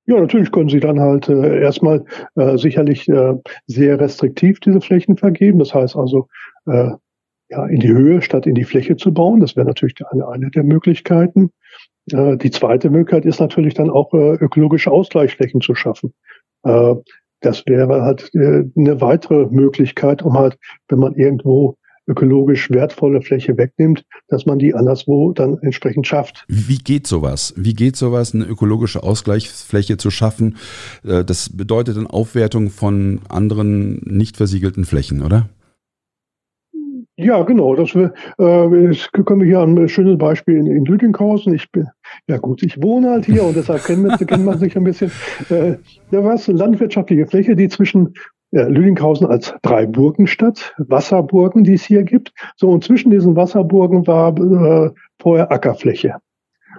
Ja, 0.07 0.19
natürlich 0.19 0.51
können 0.51 0.69
Sie 0.69 0.79
dann 0.79 0.99
halt 0.99 1.29
äh, 1.29 1.61
erstmal 1.61 2.03
äh, 2.35 2.57
sicherlich 2.57 3.07
äh, 3.07 3.35
sehr 3.67 3.99
restriktiv 3.99 4.59
diese 4.59 4.81
Flächen 4.81 5.17
vergeben. 5.17 5.59
Das 5.59 5.73
heißt 5.73 5.95
also, 5.95 6.27
äh, 6.65 6.89
ja, 7.49 7.65
in 7.65 7.79
die 7.79 7.89
Höhe 7.89 8.21
statt 8.21 8.45
in 8.45 8.55
die 8.55 8.63
Fläche 8.63 8.95
zu 8.95 9.13
bauen. 9.13 9.39
Das 9.39 9.55
wäre 9.55 9.67
natürlich 9.67 9.95
eine, 10.11 10.27
eine 10.27 10.49
der 10.51 10.63
Möglichkeiten. 10.63 11.51
Äh, 12.11 12.37
die 12.37 12.51
zweite 12.51 12.89
Möglichkeit 12.89 13.25
ist 13.25 13.39
natürlich 13.39 13.73
dann 13.73 13.89
auch 13.89 14.13
äh, 14.13 14.33
ökologische 14.35 14.91
Ausgleichsflächen 14.91 15.61
zu 15.61 15.75
schaffen. 15.75 16.13
Äh, 16.63 16.95
das 17.41 17.65
wäre 17.65 18.01
halt 18.01 18.29
äh, 18.33 18.65
eine 18.75 19.01
weitere 19.01 19.47
Möglichkeit, 19.47 20.21
um 20.23 20.37
halt, 20.37 20.57
wenn 20.89 20.99
man 20.99 21.15
irgendwo 21.15 21.75
ökologisch 22.09 22.71
wertvolle 22.71 23.21
Fläche 23.21 23.55
wegnimmt, 23.57 24.03
dass 24.27 24.45
man 24.45 24.57
die 24.57 24.73
anderswo 24.73 25.31
dann 25.31 25.57
entsprechend 25.61 26.07
schafft. 26.07 26.43
Wie 26.47 26.79
geht 26.79 27.05
sowas? 27.05 27.53
Wie 27.55 27.75
geht 27.75 27.95
sowas, 27.95 28.33
eine 28.33 28.45
ökologische 28.45 29.03
Ausgleichsfläche 29.03 29.97
zu 29.97 30.09
schaffen? 30.09 30.57
Äh, 31.03 31.23
das 31.23 31.49
bedeutet 31.55 31.97
eine 31.97 32.11
Aufwertung 32.11 32.69
von 32.69 33.21
anderen 33.29 34.01
nicht 34.05 34.37
versiegelten 34.37 34.85
Flächen, 34.85 35.21
oder? 35.21 35.49
Ja, 37.21 37.43
genau. 37.43 37.75
Das, 37.75 37.93
äh, 37.95 38.09
das 38.37 39.11
können 39.11 39.41
wir 39.41 39.47
hier 39.47 39.59
ein 39.59 39.89
schönes 39.89 40.17
Beispiel 40.17 40.55
in, 40.55 40.67
in 40.67 40.85
Lüdinghausen. 40.85 41.53
Ich 41.53 41.69
bin, 41.69 41.85
ja 42.27 42.37
gut, 42.37 42.63
ich 42.63 42.81
wohne 42.81 43.09
halt 43.11 43.25
hier 43.25 43.43
und 43.43 43.57
deshalb 43.57 43.83
kennt 43.83 44.03
man, 44.03 44.17
kennt 44.17 44.45
man 44.45 44.57
sich 44.57 44.77
ein 44.77 44.85
bisschen. 44.85 45.11
Äh, 45.49 45.75
da 46.11 46.23
war 46.23 46.35
es 46.35 46.47
eine 46.47 46.57
landwirtschaftliche 46.57 47.27
Fläche, 47.27 47.57
die 47.57 47.67
zwischen 47.67 48.13
ja, 48.51 48.67
Lüdinghausen 48.67 49.27
als 49.27 49.53
drei 49.63 49.85
Burgenstadt, 49.85 50.73
Wasserburgen, 50.77 51.65
die 51.65 51.73
es 51.73 51.83
hier 51.83 52.03
gibt. 52.03 52.31
So, 52.55 52.69
und 52.69 52.85
zwischen 52.85 53.11
diesen 53.11 53.35
Wasserburgen 53.35 54.07
war 54.07 54.37
äh, 54.37 54.91
vorher 55.21 55.51
Ackerfläche. 55.51 56.15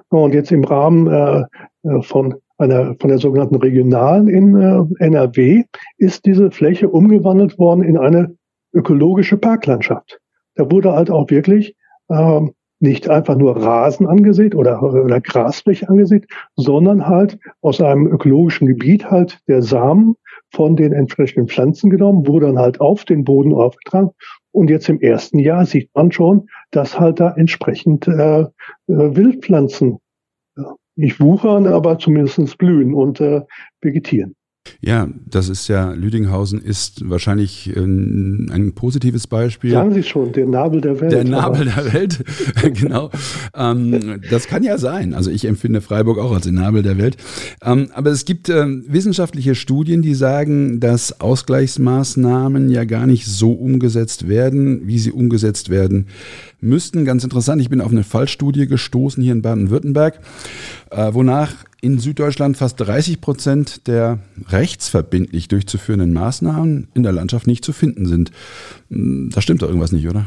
Und 0.09 0.33
jetzt 0.33 0.53
im 0.53 0.65
Rahmen 0.65 1.07
äh, 1.07 1.45
äh 1.87 2.03
von 2.03 2.35
einer, 2.57 2.95
von 2.99 3.09
der 3.09 3.19
sogenannten 3.19 3.57
Regionalen 3.57 4.29
in 4.29 4.57
äh, 4.57 5.05
NRW 5.05 5.65
ist 5.99 6.25
diese 6.25 6.51
Fläche 6.51 6.89
umgewandelt 6.89 7.59
worden 7.59 7.83
in 7.83 7.99
eine 7.99 8.35
ökologische 8.73 9.37
Parklandschaft. 9.37 10.20
Da 10.61 10.71
wurde 10.71 10.93
halt 10.93 11.11
auch 11.11 11.31
wirklich 11.31 11.75
ähm, 12.11 12.53
nicht 12.81 13.09
einfach 13.09 13.35
nur 13.35 13.57
Rasen 13.57 14.07
angesät 14.07 14.55
oder, 14.55 14.83
oder 14.83 15.19
Grasfläche 15.19 15.89
angesät, 15.89 16.27
sondern 16.55 17.07
halt 17.07 17.39
aus 17.63 17.81
einem 17.81 18.07
ökologischen 18.07 18.67
Gebiet 18.67 19.11
halt 19.11 19.41
der 19.49 19.63
Samen 19.63 20.17
von 20.53 20.77
den 20.77 20.93
entsprechenden 20.93 21.49
Pflanzen 21.49 21.89
genommen, 21.89 22.27
wurde 22.27 22.49
dann 22.49 22.59
halt 22.59 22.79
auf 22.79 23.07
den 23.07 23.25
Boden 23.25 23.55
aufgetragen. 23.55 24.11
Und 24.53 24.69
jetzt 24.69 24.91
im 24.91 25.01
ersten 25.01 25.39
Jahr 25.39 25.65
sieht 25.65 25.89
man 25.95 26.13
schon, 26.13 26.51
dass 26.73 27.01
halt 27.01 27.21
da 27.21 27.31
entsprechend 27.31 28.07
äh, 28.07 28.41
äh, 28.41 28.47
Wildpflanzen 28.87 29.97
nicht 30.95 31.21
wuchern, 31.21 31.69
aber 31.69 31.99
zumindest 31.99 32.59
blühen 32.59 32.93
und 32.93 33.19
äh, 33.23 33.41
vegetieren. 33.81 34.35
Ja, 34.81 35.09
das 35.27 35.49
ist 35.49 35.69
ja, 35.69 35.93
Lüdinghausen 35.93 36.61
ist 36.61 37.09
wahrscheinlich 37.09 37.67
ein, 37.77 37.77
ähm, 37.77 38.51
ein 38.53 38.73
positives 38.73 39.27
Beispiel. 39.27 39.73
Sagen 39.73 39.95
Sie 39.95 40.03
schon, 40.03 40.33
der 40.33 40.47
Nabel 40.47 40.81
der 40.81 41.01
Welt. 41.01 41.13
Der 41.13 41.25
Nabel 41.25 41.65
der 41.67 41.93
Welt, 41.93 42.25
genau. 42.75 43.11
Ähm, 43.55 44.21
das 44.31 44.47
kann 44.47 44.63
ja 44.63 44.79
sein. 44.79 45.15
Also 45.15 45.31
ich 45.31 45.45
empfinde 45.45 45.81
Freiburg 45.81 46.19
auch 46.19 46.33
als 46.33 46.45
den 46.45 46.55
Nabel 46.55 46.83
der 46.83 46.99
Welt. 46.99 47.17
Ähm, 47.63 47.89
aber 47.95 48.11
es 48.11 48.25
gibt 48.25 48.49
äh, 48.49 48.67
wissenschaftliche 48.67 49.55
Studien, 49.55 50.03
die 50.03 50.15
sagen, 50.15 50.81
dass 50.81 51.21
Ausgleichsmaßnahmen 51.21 52.71
ja 52.71 52.85
gar 52.85 53.07
nicht 53.07 53.27
so 53.27 53.53
umgesetzt 53.53 54.29
werden, 54.29 54.87
wie 54.87 54.99
sie 54.99 55.13
umgesetzt 55.13 55.71
werden 55.71 56.07
müssten. 56.61 57.05
Ganz 57.05 57.25
interessant, 57.25 57.61
ich 57.61 57.71
bin 57.71 57.81
auf 57.81 57.91
eine 57.91 58.05
Fallstudie 58.05 58.67
gestoßen 58.67 59.23
hier 59.23 59.33
in 59.33 59.43
Baden-Württemberg, 59.43 60.21
äh, 60.91 61.13
wonach 61.13 61.53
in 61.81 61.99
Süddeutschland 61.99 62.57
fast 62.57 62.81
30 62.81 63.21
Prozent 63.21 63.87
der 63.87 64.19
rechtsverbindlich 64.49 65.49
durchzuführenden 65.49 66.13
Maßnahmen 66.13 66.89
in 66.95 67.03
der 67.03 67.13
Landschaft 67.13 67.47
nicht 67.47 67.65
zu 67.65 67.73
finden 67.73 68.07
sind. 68.07 68.31
Hm, 68.91 69.31
da 69.35 69.41
stimmt 69.41 69.63
doch 69.63 69.69
irgendwas 69.69 69.93
nicht, 69.93 70.09
oder? 70.09 70.27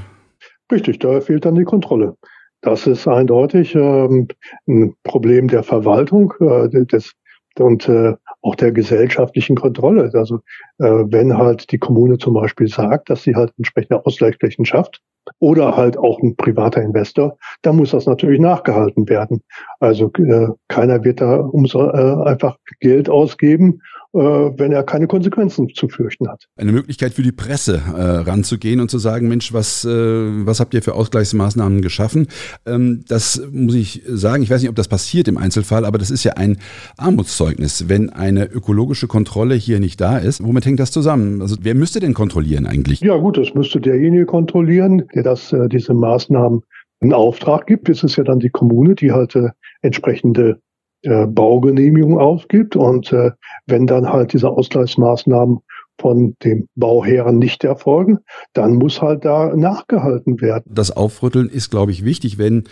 Richtig, 0.71 0.99
da 0.99 1.21
fehlt 1.21 1.45
dann 1.45 1.55
die 1.55 1.65
Kontrolle. 1.65 2.15
Das 2.61 2.87
ist 2.87 3.07
eindeutig 3.07 3.75
ähm, 3.75 4.29
ein 4.67 4.95
Problem 5.03 5.49
der 5.49 5.63
Verwaltung 5.63 6.33
äh, 6.39 6.85
des, 6.85 7.11
und 7.59 7.87
äh, 7.89 8.15
auch 8.41 8.55
der 8.55 8.71
gesellschaftlichen 8.71 9.55
Kontrolle. 9.55 10.09
Also 10.13 10.39
äh, 10.79 10.85
wenn 10.85 11.37
halt 11.37 11.71
die 11.71 11.77
Kommune 11.77 12.17
zum 12.17 12.33
Beispiel 12.33 12.67
sagt, 12.67 13.09
dass 13.09 13.23
sie 13.23 13.35
halt 13.35 13.53
entsprechende 13.57 14.05
Ausgleichsflächen 14.05 14.65
schafft, 14.65 15.01
oder 15.39 15.75
halt 15.75 15.97
auch 15.97 16.21
ein 16.21 16.35
privater 16.35 16.81
Investor, 16.81 17.37
da 17.61 17.73
muss 17.73 17.91
das 17.91 18.05
natürlich 18.05 18.39
nachgehalten 18.39 19.07
werden. 19.07 19.41
Also 19.79 20.11
äh, 20.17 20.47
keiner 20.67 21.03
wird 21.03 21.21
da 21.21 21.37
umso, 21.37 21.89
äh, 21.89 22.27
einfach 22.27 22.57
Geld 22.79 23.09
ausgeben, 23.09 23.81
wenn 24.13 24.71
er 24.71 24.83
keine 24.83 25.07
Konsequenzen 25.07 25.69
zu 25.73 25.87
fürchten 25.87 26.29
hat. 26.29 26.47
Eine 26.55 26.71
Möglichkeit 26.71 27.13
für 27.13 27.23
die 27.23 27.31
Presse 27.31 27.81
äh, 27.95 28.01
ranzugehen 28.01 28.79
und 28.79 28.91
zu 28.91 28.99
sagen, 28.99 29.27
Mensch, 29.27 29.53
was, 29.53 29.85
äh, 29.85 29.89
was 29.89 30.59
habt 30.59 30.75
ihr 30.75 30.83
für 30.83 30.93
Ausgleichsmaßnahmen 30.93 31.81
geschaffen? 31.81 32.27
Ähm, 32.65 33.03
das 33.07 33.41
muss 33.51 33.73
ich 33.73 34.03
sagen, 34.07 34.43
ich 34.43 34.51
weiß 34.51 34.61
nicht, 34.61 34.69
ob 34.69 34.75
das 34.75 34.87
passiert 34.87 35.27
im 35.27 35.37
Einzelfall, 35.37 35.83
aber 35.83 35.97
das 35.97 36.11
ist 36.11 36.23
ja 36.23 36.33
ein 36.33 36.57
Armutszeugnis, 36.97 37.89
wenn 37.89 38.11
eine 38.11 38.45
ökologische 38.45 39.07
Kontrolle 39.07 39.55
hier 39.55 39.79
nicht 39.79 39.99
da 39.99 40.19
ist. 40.19 40.43
Womit 40.43 40.67
hängt 40.67 40.79
das 40.79 40.91
zusammen? 40.91 41.41
Also 41.41 41.55
wer 41.61 41.73
müsste 41.73 41.99
denn 41.99 42.13
kontrollieren 42.13 42.67
eigentlich? 42.67 43.01
Ja 43.01 43.17
gut, 43.17 43.37
das 43.37 43.55
müsste 43.55 43.81
derjenige 43.81 44.27
kontrollieren, 44.27 45.07
der 45.15 45.23
das, 45.23 45.51
äh, 45.53 45.67
diese 45.69 45.95
Maßnahmen 45.95 46.61
in 46.99 47.13
Auftrag 47.13 47.65
gibt. 47.65 47.89
Es 47.89 48.03
ist 48.03 48.15
ja 48.15 48.23
dann 48.23 48.39
die 48.39 48.49
Kommune, 48.49 48.93
die 48.93 49.11
halt 49.11 49.35
äh, 49.35 49.49
entsprechende 49.81 50.61
äh, 51.03 51.27
Baugenehmigung 51.27 52.17
aufgibt. 52.19 52.75
Und 52.75 53.11
äh, 53.13 53.31
wenn 53.67 53.87
dann 53.87 54.09
halt 54.09 54.33
diese 54.33 54.49
Ausgleichsmaßnahmen 54.49 55.59
von 55.99 56.35
dem 56.43 56.67
Bauherren 56.75 57.37
nicht 57.37 57.63
erfolgen, 57.63 58.19
dann 58.53 58.75
muss 58.75 59.01
halt 59.01 59.25
da 59.25 59.55
nachgehalten 59.55 60.41
werden. 60.41 60.63
Das 60.73 60.91
Aufrütteln 60.91 61.49
ist, 61.49 61.69
glaube 61.69 61.91
ich, 61.91 62.03
wichtig, 62.03 62.37
wenn 62.37 62.63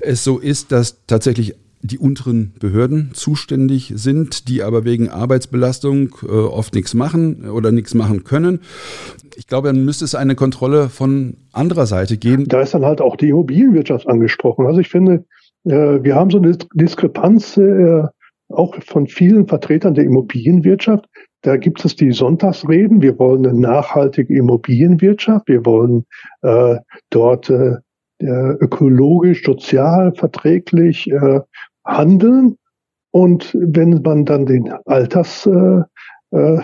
es 0.00 0.24
so 0.24 0.38
ist, 0.38 0.72
dass 0.72 1.04
tatsächlich 1.06 1.54
die 1.82 1.98
unteren 1.98 2.54
Behörden 2.60 3.10
zuständig 3.12 3.92
sind, 3.96 4.48
die 4.48 4.62
aber 4.62 4.84
wegen 4.84 5.08
Arbeitsbelastung 5.08 6.14
äh, 6.22 6.26
oft 6.28 6.74
nichts 6.74 6.94
machen 6.94 7.50
oder 7.50 7.72
nichts 7.72 7.92
machen 7.94 8.22
können. 8.22 8.60
Ich 9.36 9.48
glaube, 9.48 9.66
dann 9.66 9.84
müsste 9.84 10.04
es 10.04 10.14
eine 10.14 10.36
Kontrolle 10.36 10.88
von 10.88 11.36
anderer 11.52 11.86
Seite 11.86 12.16
geben. 12.16 12.46
Da 12.46 12.60
ist 12.60 12.74
dann 12.74 12.84
halt 12.84 13.00
auch 13.00 13.16
die 13.16 13.30
Immobilienwirtschaft 13.30 14.08
angesprochen. 14.08 14.66
Also 14.66 14.78
ich 14.78 14.88
finde, 14.88 15.24
wir 15.64 16.14
haben 16.14 16.30
so 16.30 16.38
eine 16.38 16.56
Diskrepanz 16.74 17.56
äh, 17.56 18.02
auch 18.48 18.74
von 18.82 19.06
vielen 19.06 19.46
Vertretern 19.46 19.94
der 19.94 20.04
Immobilienwirtschaft. 20.04 21.06
Da 21.42 21.56
gibt 21.56 21.84
es 21.84 21.96
die 21.96 22.12
Sonntagsreden. 22.12 23.02
Wir 23.02 23.18
wollen 23.18 23.46
eine 23.46 23.58
nachhaltige 23.58 24.34
Immobilienwirtschaft. 24.36 25.48
Wir 25.48 25.64
wollen 25.66 26.04
äh, 26.42 26.76
dort 27.10 27.50
äh, 27.50 27.76
ökologisch, 28.20 29.44
sozial, 29.44 30.14
verträglich 30.14 31.10
äh, 31.10 31.40
handeln. 31.84 32.56
Und 33.10 33.56
wenn 33.58 34.00
man 34.02 34.24
dann 34.24 34.46
den 34.46 34.72
Alters, 34.86 35.46
äh, 35.46 35.82
äh, 36.30 36.60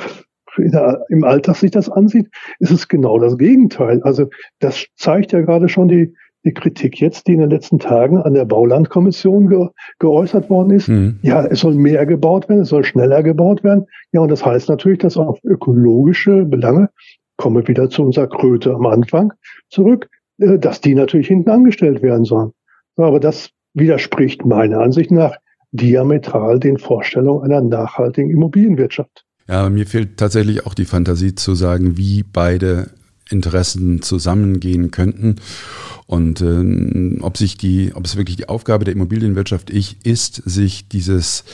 im 1.08 1.24
Alltag 1.24 1.56
sich 1.56 1.70
das 1.70 1.88
ansieht, 1.88 2.28
ist 2.58 2.70
es 2.72 2.88
genau 2.88 3.18
das 3.18 3.36
Gegenteil. 3.38 4.02
Also 4.02 4.28
das 4.60 4.86
zeigt 4.96 5.32
ja 5.32 5.40
gerade 5.40 5.68
schon 5.68 5.88
die, 5.88 6.14
die 6.48 6.54
Kritik 6.54 7.00
jetzt, 7.00 7.26
die 7.26 7.34
in 7.34 7.40
den 7.40 7.50
letzten 7.50 7.78
Tagen 7.78 8.18
an 8.18 8.34
der 8.34 8.46
Baulandkommission 8.46 9.48
ge 9.48 9.68
geäußert 9.98 10.48
worden 10.48 10.70
ist. 10.70 10.88
Mhm. 10.88 11.18
Ja, 11.22 11.44
es 11.44 11.60
soll 11.60 11.74
mehr 11.74 12.06
gebaut 12.06 12.48
werden, 12.48 12.62
es 12.62 12.70
soll 12.70 12.84
schneller 12.84 13.22
gebaut 13.22 13.62
werden. 13.62 13.86
Ja, 14.12 14.20
und 14.20 14.30
das 14.30 14.44
heißt 14.44 14.68
natürlich, 14.68 14.98
dass 14.98 15.16
auf 15.16 15.38
ökologische 15.44 16.44
Belange, 16.44 16.88
komme 17.36 17.66
wieder 17.68 17.88
zu 17.90 18.02
unserer 18.02 18.28
Kröte 18.28 18.74
am 18.74 18.86
Anfang 18.86 19.32
zurück, 19.68 20.08
äh, 20.38 20.58
dass 20.58 20.80
die 20.80 20.94
natürlich 20.94 21.28
hinten 21.28 21.50
angestellt 21.50 22.02
werden 22.02 22.24
sollen. 22.24 22.52
Aber 22.96 23.20
das 23.20 23.50
widerspricht 23.74 24.44
meiner 24.44 24.80
Ansicht 24.80 25.10
nach 25.10 25.36
diametral 25.70 26.58
den 26.58 26.78
Vorstellungen 26.78 27.44
einer 27.44 27.60
nachhaltigen 27.60 28.30
Immobilienwirtschaft. 28.30 29.24
Ja, 29.46 29.68
mir 29.70 29.86
fehlt 29.86 30.16
tatsächlich 30.16 30.66
auch 30.66 30.74
die 30.74 30.84
Fantasie 30.84 31.34
zu 31.34 31.54
sagen, 31.54 31.96
wie 31.96 32.22
beide 32.22 32.90
Interessen 33.30 34.02
zusammengehen 34.02 34.90
könnten 34.90 35.36
und 36.08 36.40
äh, 36.40 37.20
ob 37.20 37.36
sich 37.36 37.56
die, 37.58 37.92
ob 37.94 38.06
es 38.06 38.16
wirklich 38.16 38.36
die 38.36 38.48
Aufgabe 38.48 38.86
der 38.86 38.94
Immobilienwirtschaft 38.94 39.68
ich 39.68 39.98
ist, 40.04 40.42
sich 40.46 40.88
dieses 40.88 41.44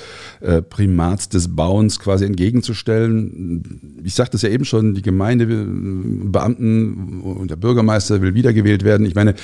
äh, 0.41 0.63
Primats 0.63 1.29
des 1.29 1.57
Bauens 1.57 1.99
quasi 1.99 2.25
entgegenzustellen. 2.25 3.99
Ich 4.05 4.15
sagte 4.15 4.37
es 4.37 4.45
ja 4.45 4.51
eben 4.51 4.65
schon, 4.65 4.95
die 4.95 5.03
Gemeindebeamten 5.03 7.21
und 7.23 7.51
der 7.51 7.57
Bürgermeister 7.57 8.23
will 8.23 8.35
wiedergewählt 8.35 8.85
werden. 8.85 9.07
Ich 9.07 9.17
meine, 9.17 9.35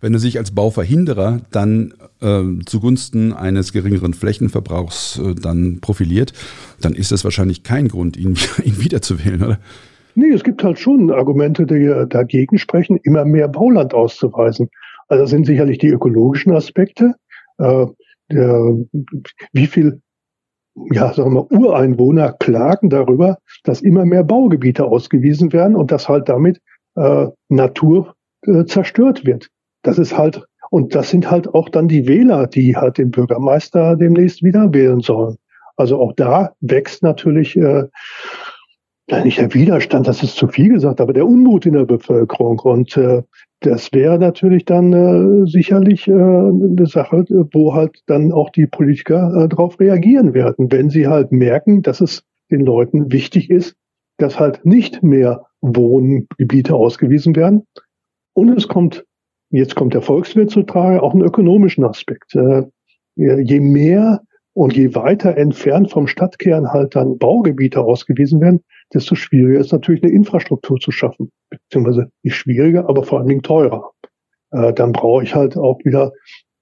wenn 0.00 0.14
er 0.14 0.20
sich 0.20 0.38
als 0.38 0.52
Bauverhinderer 0.52 1.42
dann 1.50 1.92
äh, 2.22 2.44
zugunsten 2.64 3.34
eines 3.34 3.74
geringeren 3.74 4.14
Flächenverbrauchs 4.14 5.18
äh, 5.18 5.34
dann 5.34 5.80
profiliert, 5.80 6.32
dann 6.80 6.94
ist 6.94 7.12
das 7.12 7.22
wahrscheinlich 7.24 7.64
kein 7.64 7.88
Grund, 7.88 8.16
ihn, 8.16 8.38
ihn 8.64 8.82
wiederzuwählen, 8.82 9.42
oder? 9.42 9.58
Nee, 10.14 10.30
es 10.30 10.44
gibt 10.44 10.62
halt 10.62 10.78
schon 10.78 11.10
Argumente, 11.10 11.66
die 11.66 12.06
dagegen 12.08 12.58
sprechen, 12.58 12.98
immer 13.02 13.24
mehr 13.24 13.48
Bauland 13.48 13.94
auszuweisen. 13.94 14.70
Also 15.08 15.24
das 15.24 15.30
sind 15.30 15.46
sicherlich 15.46 15.78
die 15.78 15.88
ökologischen 15.88 16.52
Aspekte. 16.52 17.14
Äh, 17.58 17.86
der, 18.30 18.76
wie 19.52 19.66
viel, 19.66 20.00
ja, 20.92 21.12
sagen 21.12 21.34
wir 21.34 21.50
Ureinwohner 21.52 22.32
klagen 22.32 22.90
darüber, 22.90 23.38
dass 23.64 23.82
immer 23.82 24.04
mehr 24.04 24.24
Baugebiete 24.24 24.84
ausgewiesen 24.84 25.52
werden 25.52 25.76
und 25.76 25.90
dass 25.90 26.08
halt 26.08 26.28
damit 26.28 26.60
äh, 26.96 27.26
Natur 27.48 28.14
äh, 28.46 28.64
zerstört 28.64 29.26
wird. 29.26 29.48
Das 29.82 29.98
ist 29.98 30.16
halt, 30.16 30.42
und 30.70 30.94
das 30.94 31.10
sind 31.10 31.30
halt 31.30 31.48
auch 31.48 31.68
dann 31.68 31.88
die 31.88 32.08
Wähler, 32.08 32.46
die 32.46 32.76
halt 32.76 32.98
den 32.98 33.10
Bürgermeister 33.10 33.96
demnächst 33.96 34.42
wieder 34.42 34.72
wählen 34.72 35.00
sollen. 35.00 35.36
Also 35.76 36.00
auch 36.00 36.12
da 36.14 36.52
wächst 36.60 37.02
natürlich 37.02 37.56
äh, 37.56 37.84
nicht 39.10 39.38
der 39.38 39.52
Widerstand, 39.52 40.06
das 40.06 40.22
ist 40.22 40.36
zu 40.36 40.48
viel 40.48 40.70
gesagt, 40.70 41.00
aber 41.00 41.12
der 41.12 41.26
Unmut 41.26 41.66
in 41.66 41.74
der 41.74 41.84
Bevölkerung. 41.84 42.58
Und 42.60 42.96
äh, 42.96 43.22
das 43.60 43.92
wäre 43.92 44.18
natürlich 44.18 44.64
dann 44.64 44.92
äh, 44.92 45.46
sicherlich 45.46 46.08
äh, 46.08 46.12
eine 46.12 46.86
Sache, 46.86 47.24
wo 47.52 47.74
halt 47.74 48.02
dann 48.06 48.32
auch 48.32 48.50
die 48.50 48.66
Politiker 48.66 49.44
äh, 49.44 49.48
darauf 49.48 49.78
reagieren 49.78 50.34
werden, 50.34 50.72
wenn 50.72 50.90
sie 50.90 51.06
halt 51.06 51.32
merken, 51.32 51.82
dass 51.82 52.00
es 52.00 52.24
den 52.50 52.60
Leuten 52.60 53.12
wichtig 53.12 53.50
ist, 53.50 53.76
dass 54.18 54.38
halt 54.38 54.64
nicht 54.64 55.02
mehr 55.02 55.46
Wohngebiete 55.60 56.74
ausgewiesen 56.74 57.36
werden. 57.36 57.66
Und 58.34 58.50
es 58.50 58.68
kommt, 58.68 59.04
jetzt 59.50 59.74
kommt 59.74 59.94
der 59.94 60.02
Volkswirt 60.02 60.50
zu 60.50 60.62
tragen, 60.62 61.00
auch 61.00 61.12
einen 61.12 61.22
ökonomischen 61.22 61.84
Aspekt. 61.84 62.34
Äh, 62.34 62.64
je 63.16 63.60
mehr 63.60 64.22
und 64.54 64.74
je 64.74 64.94
weiter 64.94 65.36
entfernt 65.36 65.90
vom 65.90 66.06
Stadtkern 66.06 66.72
halt 66.72 66.96
dann 66.96 67.18
Baugebiete 67.18 67.80
ausgewiesen 67.80 68.40
werden, 68.40 68.60
desto 68.92 69.14
schwieriger 69.14 69.60
ist 69.60 69.72
natürlich 69.72 70.02
eine 70.02 70.12
Infrastruktur 70.12 70.78
zu 70.78 70.90
schaffen. 70.90 71.30
Beziehungsweise 71.50 72.10
nicht 72.22 72.36
schwieriger, 72.36 72.88
aber 72.88 73.02
vor 73.04 73.18
allen 73.18 73.28
Dingen 73.28 73.42
teurer. 73.42 73.92
Äh, 74.50 74.72
dann 74.72 74.92
brauche 74.92 75.22
ich 75.22 75.34
halt 75.34 75.56
auch 75.56 75.78
wieder 75.84 76.12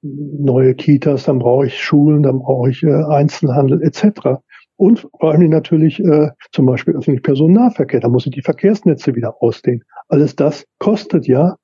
neue 0.03 0.75
Kitas, 0.75 1.25
dann 1.25 1.39
brauche 1.39 1.67
ich 1.67 1.81
Schulen, 1.81 2.23
dann 2.23 2.41
brauche 2.41 2.71
ich 2.71 2.83
äh, 2.83 2.93
Einzelhandel 2.93 3.83
etc. 3.83 4.41
Und 4.77 5.07
vor 5.19 5.31
allen 5.31 5.49
natürlich 5.51 6.01
äh, 6.01 6.31
zum 6.51 6.67
Beispiel 6.67 6.95
öffentlich 6.95 7.23
Personennahverkehr. 7.23 8.01
Da 8.01 8.09
muss 8.09 8.27
ich 8.27 8.33
die 8.33 8.43
Verkehrsnetze 8.43 9.15
wieder 9.15 9.41
ausdehnen. 9.41 9.85
Alles 10.09 10.35
das 10.35 10.65
kostet 10.79 11.27
ja. 11.27 11.57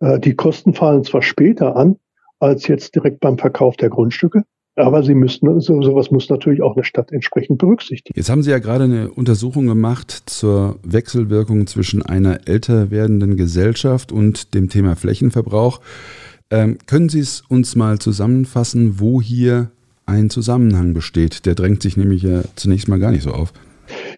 Äh, 0.00 0.18
die 0.18 0.34
Kosten 0.34 0.74
fallen 0.74 1.04
zwar 1.04 1.22
später 1.22 1.76
an, 1.76 1.96
als 2.40 2.66
jetzt 2.66 2.94
direkt 2.94 3.20
beim 3.20 3.38
Verkauf 3.38 3.76
der 3.76 3.88
Grundstücke, 3.88 4.42
aber 4.76 5.02
sie 5.02 5.14
müssten, 5.14 5.60
so, 5.60 5.82
sowas 5.82 6.10
muss 6.10 6.28
natürlich 6.28 6.62
auch 6.62 6.76
eine 6.76 6.84
Stadt 6.84 7.10
entsprechend 7.10 7.58
berücksichtigen. 7.58 8.16
Jetzt 8.16 8.30
haben 8.30 8.42
Sie 8.42 8.50
ja 8.50 8.58
gerade 8.58 8.84
eine 8.84 9.10
Untersuchung 9.10 9.66
gemacht 9.66 10.10
zur 10.26 10.78
Wechselwirkung 10.82 11.66
zwischen 11.66 12.02
einer 12.02 12.46
älter 12.46 12.90
werdenden 12.90 13.36
Gesellschaft 13.36 14.12
und 14.12 14.54
dem 14.54 14.68
Thema 14.68 14.94
Flächenverbrauch. 14.94 15.80
Ähm, 16.50 16.78
können 16.86 17.08
Sie 17.08 17.20
es 17.20 17.42
uns 17.48 17.74
mal 17.74 17.98
zusammenfassen, 17.98 19.00
wo 19.00 19.20
hier 19.20 19.70
ein 20.04 20.30
Zusammenhang 20.30 20.92
besteht? 20.92 21.46
Der 21.46 21.54
drängt 21.54 21.82
sich 21.82 21.96
nämlich 21.96 22.22
ja 22.22 22.42
zunächst 22.54 22.86
mal 22.86 23.00
gar 23.00 23.10
nicht 23.10 23.22
so 23.22 23.30
auf. 23.30 23.52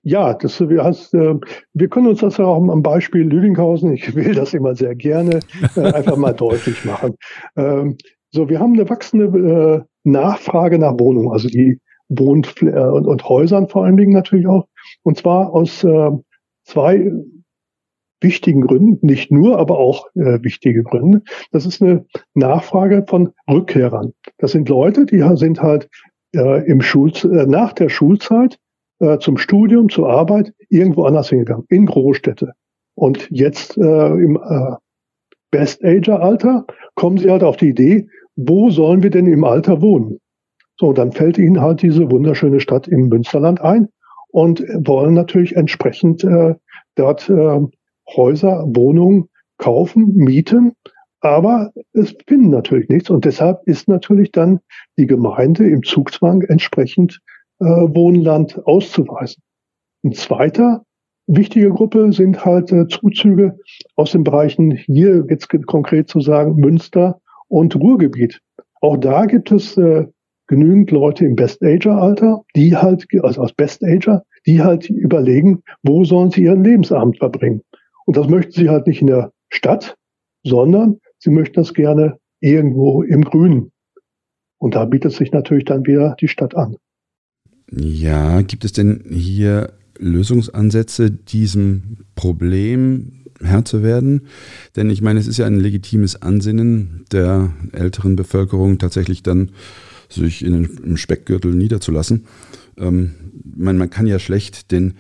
Ja, 0.02 0.34
das, 0.34 0.60
wir, 0.60 0.82
hast, 0.82 1.14
äh, 1.14 1.34
wir 1.74 1.88
können 1.88 2.08
uns 2.08 2.20
das 2.20 2.38
ja 2.38 2.44
auch 2.44 2.68
am 2.68 2.82
Beispiel 2.82 3.22
Lüdinghausen, 3.22 3.92
ich 3.92 4.14
will 4.14 4.34
das 4.34 4.54
immer 4.54 4.74
sehr 4.74 4.94
gerne, 4.94 5.40
äh, 5.76 5.80
einfach 5.92 6.16
mal 6.16 6.32
deutlich 6.36 6.84
machen. 6.84 7.14
Ähm, 7.56 7.96
so, 8.30 8.48
wir 8.48 8.60
haben 8.60 8.74
eine 8.74 8.88
wachsende 8.88 9.84
äh, 9.84 9.87
Nachfrage 10.10 10.78
nach 10.78 10.98
Wohnungen, 10.98 11.30
also 11.32 11.48
die 11.48 11.80
Wohn- 12.08 12.44
äh, 12.60 12.80
und, 12.80 13.06
und, 13.06 13.28
Häusern 13.28 13.68
vor 13.68 13.84
allen 13.84 13.96
Dingen 13.96 14.12
natürlich 14.12 14.46
auch. 14.46 14.66
Und 15.02 15.18
zwar 15.18 15.52
aus 15.52 15.84
äh, 15.84 16.10
zwei 16.64 17.12
wichtigen 18.20 18.62
Gründen, 18.62 19.06
nicht 19.06 19.30
nur, 19.30 19.58
aber 19.58 19.78
auch 19.78 20.06
äh, 20.14 20.42
wichtige 20.42 20.82
Gründe. 20.82 21.22
Das 21.52 21.66
ist 21.66 21.82
eine 21.82 22.04
Nachfrage 22.34 23.04
von 23.06 23.30
Rückkehrern. 23.48 24.12
Das 24.38 24.52
sind 24.52 24.68
Leute, 24.68 25.06
die 25.06 25.22
sind 25.36 25.62
halt 25.62 25.88
äh, 26.34 26.66
im 26.66 26.80
Schul 26.80 27.12
äh, 27.24 27.46
nach 27.46 27.72
der 27.72 27.88
Schulzeit 27.88 28.58
äh, 28.98 29.18
zum 29.18 29.38
Studium, 29.38 29.88
zur 29.88 30.10
Arbeit 30.10 30.52
irgendwo 30.68 31.04
anders 31.04 31.28
hingegangen, 31.28 31.64
in 31.68 31.86
Großstädte. 31.86 32.52
Und 32.94 33.28
jetzt 33.30 33.76
äh, 33.76 33.80
im 33.80 34.36
äh, 34.36 34.76
Best-Ager-Alter 35.50 36.66
kommen 36.94 37.18
sie 37.18 37.30
halt 37.30 37.44
auf 37.44 37.56
die 37.56 37.68
Idee, 37.68 38.08
wo 38.38 38.70
sollen 38.70 39.02
wir 39.02 39.10
denn 39.10 39.26
im 39.26 39.42
Alter 39.42 39.82
wohnen? 39.82 40.20
So, 40.78 40.92
dann 40.92 41.10
fällt 41.10 41.38
ihnen 41.38 41.60
halt 41.60 41.82
diese 41.82 42.08
wunderschöne 42.08 42.60
Stadt 42.60 42.86
im 42.86 43.08
Münsterland 43.08 43.60
ein 43.60 43.88
und 44.30 44.60
wollen 44.60 45.14
natürlich 45.14 45.56
entsprechend 45.56 46.22
äh, 46.22 46.54
dort 46.94 47.28
äh, 47.28 47.60
Häuser, 48.16 48.64
Wohnungen 48.68 49.28
kaufen, 49.58 50.14
mieten, 50.14 50.72
aber 51.20 51.72
es 51.92 52.14
finden 52.28 52.50
natürlich 52.50 52.88
nichts 52.88 53.10
und 53.10 53.24
deshalb 53.24 53.66
ist 53.66 53.88
natürlich 53.88 54.30
dann 54.30 54.60
die 54.96 55.06
Gemeinde 55.06 55.68
im 55.68 55.82
Zugzwang 55.82 56.42
entsprechend 56.42 57.20
äh, 57.58 57.64
Wohnland 57.64 58.64
auszuweisen. 58.66 59.42
Ein 60.04 60.12
zweiter 60.12 60.84
wichtige 61.26 61.70
Gruppe 61.70 62.12
sind 62.12 62.44
halt 62.44 62.70
äh, 62.70 62.86
Zuzüge 62.86 63.58
aus 63.96 64.12
den 64.12 64.22
Bereichen 64.22 64.70
hier 64.70 65.26
jetzt 65.28 65.48
konkret 65.66 66.08
zu 66.08 66.20
sagen 66.20 66.54
Münster 66.54 67.20
und 67.48 67.74
Ruhrgebiet. 67.76 68.40
Auch 68.80 68.96
da 68.96 69.26
gibt 69.26 69.50
es 69.50 69.76
äh, 69.76 70.06
genügend 70.46 70.90
Leute 70.90 71.24
im 71.24 71.36
Best-Ager-Alter, 71.36 72.44
die 72.56 72.76
halt, 72.76 73.06
also 73.22 73.42
aus 73.42 73.52
Best-Ager, 73.52 74.24
die 74.46 74.62
halt 74.62 74.88
überlegen, 74.88 75.62
wo 75.82 76.04
sollen 76.04 76.30
sie 76.30 76.44
ihren 76.44 76.64
Lebensabend 76.64 77.18
verbringen. 77.18 77.62
Und 78.06 78.16
das 78.16 78.28
möchten 78.28 78.52
sie 78.52 78.68
halt 78.68 78.86
nicht 78.86 79.00
in 79.00 79.08
der 79.08 79.32
Stadt, 79.50 79.96
sondern 80.44 81.00
sie 81.18 81.30
möchten 81.30 81.54
das 81.54 81.74
gerne 81.74 82.18
irgendwo 82.40 83.02
im 83.02 83.22
Grünen. 83.22 83.72
Und 84.58 84.74
da 84.74 84.84
bietet 84.86 85.12
sich 85.12 85.32
natürlich 85.32 85.64
dann 85.64 85.86
wieder 85.86 86.16
die 86.20 86.28
Stadt 86.28 86.56
an. 86.56 86.76
Ja, 87.70 88.40
gibt 88.42 88.64
es 88.64 88.72
denn 88.72 89.04
hier 89.10 89.72
Lösungsansätze 89.98 91.10
diesem 91.10 91.98
Problem 92.14 93.17
Herr 93.40 93.64
zu 93.64 93.82
werden. 93.82 94.26
Denn 94.76 94.90
ich 94.90 95.02
meine, 95.02 95.20
es 95.20 95.26
ist 95.26 95.38
ja 95.38 95.46
ein 95.46 95.60
legitimes 95.60 96.20
Ansinnen 96.20 97.04
der 97.12 97.52
älteren 97.72 98.16
Bevölkerung, 98.16 98.78
tatsächlich 98.78 99.22
dann 99.22 99.52
sich 100.08 100.44
in, 100.44 100.64
im 100.84 100.96
Speckgürtel 100.96 101.54
niederzulassen. 101.54 102.26
Ähm, 102.78 103.14
man, 103.56 103.78
man 103.78 103.90
kann 103.90 104.06
ja 104.06 104.18
schlecht 104.18 104.72
den 104.72 104.94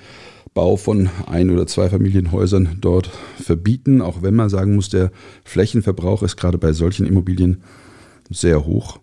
Bau 0.54 0.76
von 0.76 1.08
ein 1.26 1.50
oder 1.50 1.66
zwei 1.66 1.88
Familienhäusern 1.88 2.78
dort 2.80 3.10
verbieten, 3.40 4.02
auch 4.02 4.22
wenn 4.22 4.34
man 4.34 4.48
sagen 4.48 4.74
muss, 4.74 4.88
der 4.88 5.10
Flächenverbrauch 5.44 6.22
ist 6.22 6.36
gerade 6.36 6.58
bei 6.58 6.72
solchen 6.72 7.06
Immobilien 7.06 7.62
sehr 8.28 8.66
hoch. 8.66 8.98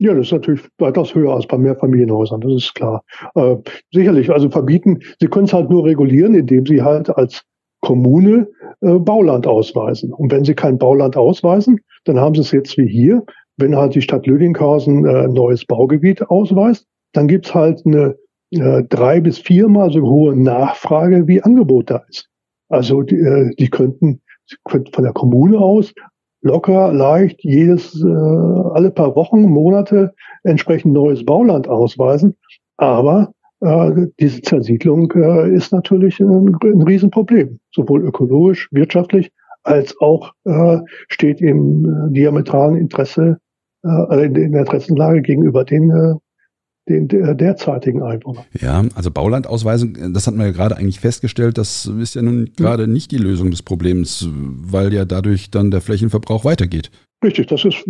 Ja, 0.00 0.14
das 0.14 0.26
ist 0.26 0.32
natürlich 0.32 0.62
weitaus 0.78 1.14
höher 1.14 1.34
als 1.34 1.46
bei 1.46 1.58
Mehrfamilienhäusern, 1.58 2.40
das 2.40 2.52
ist 2.52 2.74
klar. 2.74 3.02
Äh, 3.34 3.56
sicherlich, 3.92 4.30
also 4.30 4.48
verbieten, 4.48 5.00
Sie 5.20 5.26
können 5.26 5.46
es 5.46 5.52
halt 5.52 5.68
nur 5.70 5.84
regulieren, 5.84 6.34
indem 6.34 6.64
Sie 6.64 6.82
halt 6.82 7.10
als 7.10 7.42
Kommune 7.80 8.48
äh, 8.80 8.98
Bauland 8.98 9.46
ausweisen. 9.46 10.12
Und 10.12 10.32
wenn 10.32 10.44
Sie 10.44 10.54
kein 10.54 10.78
Bauland 10.78 11.16
ausweisen, 11.16 11.80
dann 12.04 12.18
haben 12.18 12.34
Sie 12.34 12.40
es 12.40 12.52
jetzt 12.52 12.76
wie 12.78 12.88
hier, 12.88 13.22
wenn 13.56 13.76
halt 13.76 13.94
die 13.94 14.02
Stadt 14.02 14.26
Lüdinghausen 14.26 15.04
äh, 15.04 15.28
neues 15.28 15.64
Baugebiet 15.64 16.22
ausweist, 16.30 16.86
dann 17.12 17.28
gibt's 17.28 17.54
halt 17.54 17.82
eine 17.84 18.16
äh, 18.50 18.84
drei 18.88 19.20
bis 19.20 19.38
viermal 19.38 19.90
so 19.90 20.00
hohe 20.02 20.36
Nachfrage 20.36 21.26
wie 21.26 21.42
Angebot 21.42 21.90
da 21.90 22.02
ist. 22.08 22.28
Also 22.68 23.02
die, 23.02 23.16
äh, 23.16 23.54
die 23.58 23.68
könnten, 23.68 24.20
könnten 24.64 24.92
von 24.92 25.04
der 25.04 25.12
Kommune 25.12 25.58
aus 25.58 25.92
locker, 26.40 26.92
leicht, 26.92 27.42
jedes, 27.42 28.00
äh, 28.00 28.06
alle 28.06 28.90
paar 28.90 29.16
Wochen, 29.16 29.42
Monate 29.42 30.14
entsprechend 30.44 30.92
neues 30.92 31.24
Bauland 31.24 31.68
ausweisen. 31.68 32.36
Aber 32.76 33.32
diese 33.60 34.40
Zersiedlung 34.42 35.12
äh, 35.16 35.52
ist 35.52 35.72
natürlich 35.72 36.20
ein, 36.20 36.54
Riesenproblem, 36.54 37.58
sowohl 37.72 38.04
ökologisch, 38.04 38.68
wirtschaftlich, 38.70 39.32
als 39.64 39.96
auch 40.00 40.32
äh, 40.44 40.78
steht 41.08 41.40
im 41.40 41.84
äh, 41.84 42.12
diametralen 42.12 42.76
Interesse, 42.76 43.38
äh, 43.84 44.26
in 44.26 44.52
der 44.52 44.60
Interessenlage 44.60 45.22
gegenüber 45.22 45.64
den 45.64 45.90
äh, 45.90 46.14
den 46.88 47.08
der 47.08 47.34
derzeitigen 47.34 48.02
Einwohner. 48.02 48.44
Ja, 48.60 48.84
also 48.94 49.10
Baulandausweisung, 49.10 50.12
das 50.12 50.26
hatten 50.26 50.38
wir 50.38 50.46
ja 50.46 50.52
gerade 50.52 50.76
eigentlich 50.76 51.00
festgestellt, 51.00 51.58
das 51.58 51.86
ist 51.86 52.14
ja 52.14 52.22
nun 52.22 52.50
gerade 52.56 52.88
nicht 52.88 53.10
die 53.10 53.18
Lösung 53.18 53.50
des 53.50 53.62
Problems, 53.62 54.28
weil 54.32 54.92
ja 54.92 55.04
dadurch 55.04 55.50
dann 55.50 55.70
der 55.70 55.80
Flächenverbrauch 55.80 56.44
weitergeht. 56.44 56.90
Richtig, 57.24 57.48
das 57.48 57.64
ist 57.64 57.82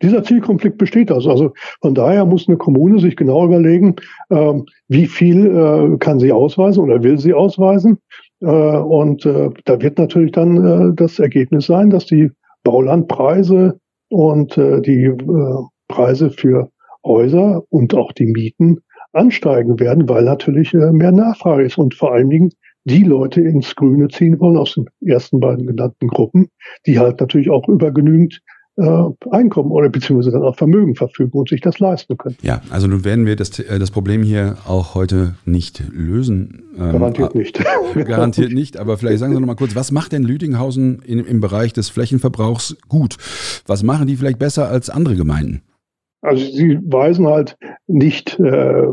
dieser 0.00 0.22
Zielkonflikt 0.22 0.78
besteht 0.78 1.10
also. 1.10 1.28
Also 1.28 1.52
von 1.80 1.94
daher 1.94 2.24
muss 2.24 2.46
eine 2.46 2.56
Kommune 2.56 3.00
sich 3.00 3.16
genau 3.16 3.44
überlegen, 3.44 3.96
äh, 4.28 4.54
wie 4.86 5.06
viel 5.06 5.46
äh, 5.46 5.96
kann 5.98 6.20
sie 6.20 6.30
ausweisen 6.30 6.84
oder 6.84 7.02
will 7.02 7.18
sie 7.18 7.34
ausweisen. 7.34 7.98
Äh, 8.40 8.46
und 8.46 9.26
äh, 9.26 9.50
da 9.64 9.80
wird 9.82 9.98
natürlich 9.98 10.32
dann 10.32 10.64
äh, 10.64 10.94
das 10.94 11.18
Ergebnis 11.18 11.66
sein, 11.66 11.90
dass 11.90 12.06
die 12.06 12.30
Baulandpreise 12.62 13.80
und 14.10 14.56
äh, 14.56 14.80
die 14.80 15.12
Preise 15.88 16.30
für 16.30 16.70
Häuser 17.04 17.62
und 17.68 17.94
auch 17.94 18.12
die 18.12 18.26
Mieten 18.26 18.78
ansteigen 19.12 19.78
werden, 19.78 20.08
weil 20.08 20.24
natürlich 20.24 20.74
äh, 20.74 20.92
mehr 20.92 21.12
Nachfrage 21.12 21.64
ist 21.64 21.78
und 21.78 21.94
vor 21.94 22.12
allen 22.12 22.30
Dingen 22.30 22.50
die 22.84 23.02
Leute 23.02 23.40
ins 23.40 23.74
Grüne 23.76 24.08
ziehen 24.08 24.38
wollen 24.40 24.56
aus 24.56 24.74
den 24.74 24.86
ersten 25.06 25.40
beiden 25.40 25.66
genannten 25.66 26.08
Gruppen, 26.08 26.48
die 26.86 26.98
halt 26.98 27.20
natürlich 27.20 27.50
auch 27.50 27.66
über 27.68 27.92
genügend 27.92 28.40
äh, 28.76 29.04
Einkommen 29.30 29.70
oder 29.70 29.88
beziehungsweise 29.88 30.32
dann 30.32 30.42
auch 30.42 30.56
Vermögen 30.56 30.96
verfügen 30.96 31.38
und 31.38 31.48
sich 31.48 31.60
das 31.60 31.78
leisten 31.78 32.16
können. 32.18 32.36
Ja, 32.42 32.60
also 32.70 32.88
nun 32.88 33.04
werden 33.04 33.24
wir 33.24 33.36
das, 33.36 33.58
äh, 33.60 33.78
das 33.78 33.90
Problem 33.90 34.22
hier 34.22 34.56
auch 34.66 34.94
heute 34.94 35.36
nicht 35.44 35.82
lösen. 35.92 36.64
Ähm, 36.76 36.92
garantiert 36.92 37.34
nicht. 37.36 37.64
garantiert 37.94 38.52
nicht, 38.52 38.76
aber 38.76 38.98
vielleicht 38.98 39.20
sagen 39.20 39.32
Sie 39.32 39.40
noch 39.40 39.46
mal 39.46 39.54
kurz, 39.54 39.76
was 39.76 39.92
macht 39.92 40.12
denn 40.12 40.24
Lüdinghausen 40.24 41.00
in, 41.06 41.20
im 41.20 41.40
Bereich 41.40 41.72
des 41.72 41.88
Flächenverbrauchs 41.88 42.76
gut? 42.88 43.16
Was 43.66 43.84
machen 43.84 44.08
die 44.08 44.16
vielleicht 44.16 44.40
besser 44.40 44.68
als 44.68 44.90
andere 44.90 45.14
Gemeinden? 45.14 45.62
Also 46.24 46.50
sie 46.50 46.78
weisen 46.82 47.26
halt 47.26 47.56
nicht 47.86 48.40
äh, 48.40 48.86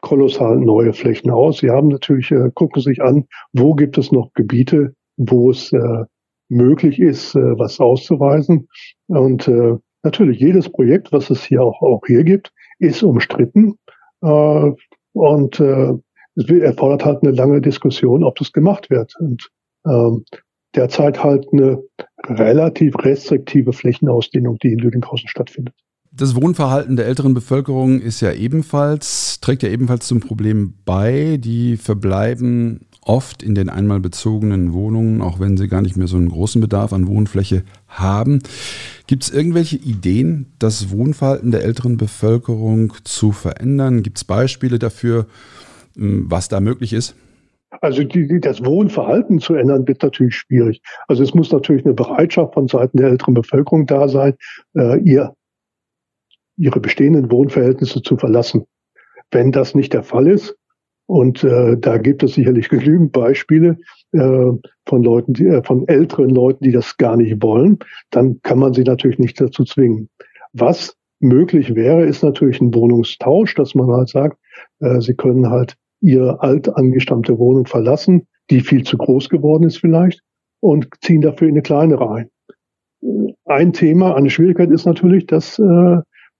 kolossal 0.00 0.56
neue 0.58 0.92
Flächen 0.92 1.30
aus. 1.30 1.58
Sie 1.58 1.70
haben 1.70 1.88
natürlich, 1.88 2.30
äh, 2.30 2.50
gucken 2.54 2.80
sich 2.80 3.02
an, 3.02 3.26
wo 3.52 3.74
gibt 3.74 3.98
es 3.98 4.12
noch 4.12 4.32
Gebiete, 4.34 4.94
wo 5.16 5.50
es 5.50 5.72
äh, 5.72 6.04
möglich 6.48 7.00
ist, 7.00 7.34
äh, 7.34 7.58
was 7.58 7.80
auszuweisen. 7.80 8.68
Und 9.08 9.48
äh, 9.48 9.74
natürlich 10.04 10.38
jedes 10.38 10.68
Projekt, 10.68 11.10
was 11.10 11.30
es 11.30 11.44
hier 11.44 11.64
auch, 11.64 11.82
auch 11.82 12.02
hier 12.06 12.22
gibt, 12.22 12.52
ist 12.78 13.02
umstritten. 13.02 13.76
Äh, 14.22 14.70
und 15.14 15.58
äh, 15.58 15.94
es 16.36 16.48
erfordert 16.48 17.04
halt 17.04 17.24
eine 17.24 17.32
lange 17.32 17.60
Diskussion, 17.60 18.22
ob 18.22 18.36
das 18.36 18.52
gemacht 18.52 18.88
wird. 18.88 19.14
Und 19.18 19.48
ähm, 19.84 20.24
derzeit 20.76 21.24
halt 21.24 21.48
eine 21.52 21.82
relativ 22.28 22.94
restriktive 23.00 23.72
Flächenausdehnung, 23.72 24.58
die 24.58 24.74
in 24.74 24.78
Lüdinghausen 24.78 25.28
stattfindet. 25.28 25.74
Das 26.10 26.34
Wohnverhalten 26.34 26.96
der 26.96 27.06
älteren 27.06 27.34
Bevölkerung 27.34 28.00
ist 28.00 28.20
ja 28.20 28.32
ebenfalls, 28.32 29.40
trägt 29.40 29.62
ja 29.62 29.68
ebenfalls 29.68 30.06
zum 30.06 30.20
Problem 30.20 30.74
bei. 30.84 31.38
Die 31.38 31.76
verbleiben 31.76 32.80
oft 33.02 33.42
in 33.42 33.54
den 33.54 33.68
einmal 33.68 34.00
bezogenen 34.00 34.72
Wohnungen, 34.72 35.22
auch 35.22 35.38
wenn 35.38 35.56
sie 35.56 35.68
gar 35.68 35.82
nicht 35.82 35.96
mehr 35.96 36.08
so 36.08 36.16
einen 36.16 36.28
großen 36.28 36.60
Bedarf 36.60 36.92
an 36.92 37.08
Wohnfläche 37.08 37.62
haben. 37.88 38.40
Gibt 39.06 39.24
es 39.24 39.30
irgendwelche 39.30 39.76
Ideen, 39.76 40.52
das 40.58 40.90
Wohnverhalten 40.90 41.50
der 41.50 41.62
älteren 41.62 41.96
Bevölkerung 41.96 42.92
zu 43.04 43.32
verändern? 43.32 44.02
Gibt 44.02 44.18
es 44.18 44.24
Beispiele 44.24 44.78
dafür, 44.78 45.26
hm, 45.94 46.26
was 46.28 46.48
da 46.48 46.60
möglich 46.60 46.92
ist? 46.92 47.14
Also 47.82 48.02
die, 48.02 48.40
das 48.40 48.64
Wohnverhalten 48.64 49.40
zu 49.40 49.54
ändern, 49.54 49.86
wird 49.86 50.02
natürlich 50.02 50.36
schwierig. 50.36 50.80
Also 51.06 51.22
es 51.22 51.34
muss 51.34 51.52
natürlich 51.52 51.84
eine 51.84 51.94
Bereitschaft 51.94 52.54
von 52.54 52.66
Seiten 52.66 52.96
der 52.96 53.10
älteren 53.10 53.34
Bevölkerung 53.34 53.86
da 53.86 54.08
sein, 54.08 54.34
äh, 54.74 54.98
ihr 55.00 55.34
ihre 56.58 56.80
bestehenden 56.80 57.30
Wohnverhältnisse 57.30 58.02
zu 58.02 58.16
verlassen. 58.16 58.64
Wenn 59.30 59.52
das 59.52 59.74
nicht 59.74 59.92
der 59.92 60.02
Fall 60.02 60.26
ist, 60.26 60.56
und 61.06 61.42
äh, 61.42 61.78
da 61.78 61.96
gibt 61.96 62.22
es 62.22 62.34
sicherlich 62.34 62.68
genügend 62.68 63.12
Beispiele 63.12 63.78
äh, 64.12 64.50
von 64.86 65.02
Leuten, 65.02 65.32
die, 65.32 65.46
äh, 65.46 65.62
von 65.64 65.88
älteren 65.88 66.28
Leuten, 66.28 66.64
die 66.64 66.72
das 66.72 66.96
gar 66.98 67.16
nicht 67.16 67.42
wollen, 67.42 67.78
dann 68.10 68.40
kann 68.42 68.58
man 68.58 68.74
sie 68.74 68.82
natürlich 68.82 69.18
nicht 69.18 69.40
dazu 69.40 69.64
zwingen. 69.64 70.10
Was 70.52 70.96
möglich 71.20 71.74
wäre, 71.74 72.04
ist 72.04 72.22
natürlich 72.22 72.60
ein 72.60 72.74
Wohnungstausch, 72.74 73.54
dass 73.54 73.74
man 73.74 73.90
halt 73.90 74.10
sagt, 74.10 74.38
äh, 74.80 75.00
sie 75.00 75.14
können 75.14 75.50
halt 75.50 75.76
ihre 76.00 76.42
alt 76.42 76.68
angestammte 76.68 77.38
Wohnung 77.38 77.66
verlassen, 77.66 78.26
die 78.50 78.60
viel 78.60 78.84
zu 78.84 78.98
groß 78.98 79.30
geworden 79.30 79.64
ist 79.64 79.78
vielleicht, 79.78 80.20
und 80.60 80.88
ziehen 81.00 81.22
dafür 81.22 81.48
in 81.48 81.54
eine 81.54 81.62
kleinere 81.62 82.10
ein. 82.10 82.30
Ein 83.46 83.72
Thema, 83.72 84.14
eine 84.14 84.30
Schwierigkeit 84.30 84.70
ist 84.70 84.84
natürlich, 84.84 85.26
dass 85.26 85.58
äh, 85.58 85.98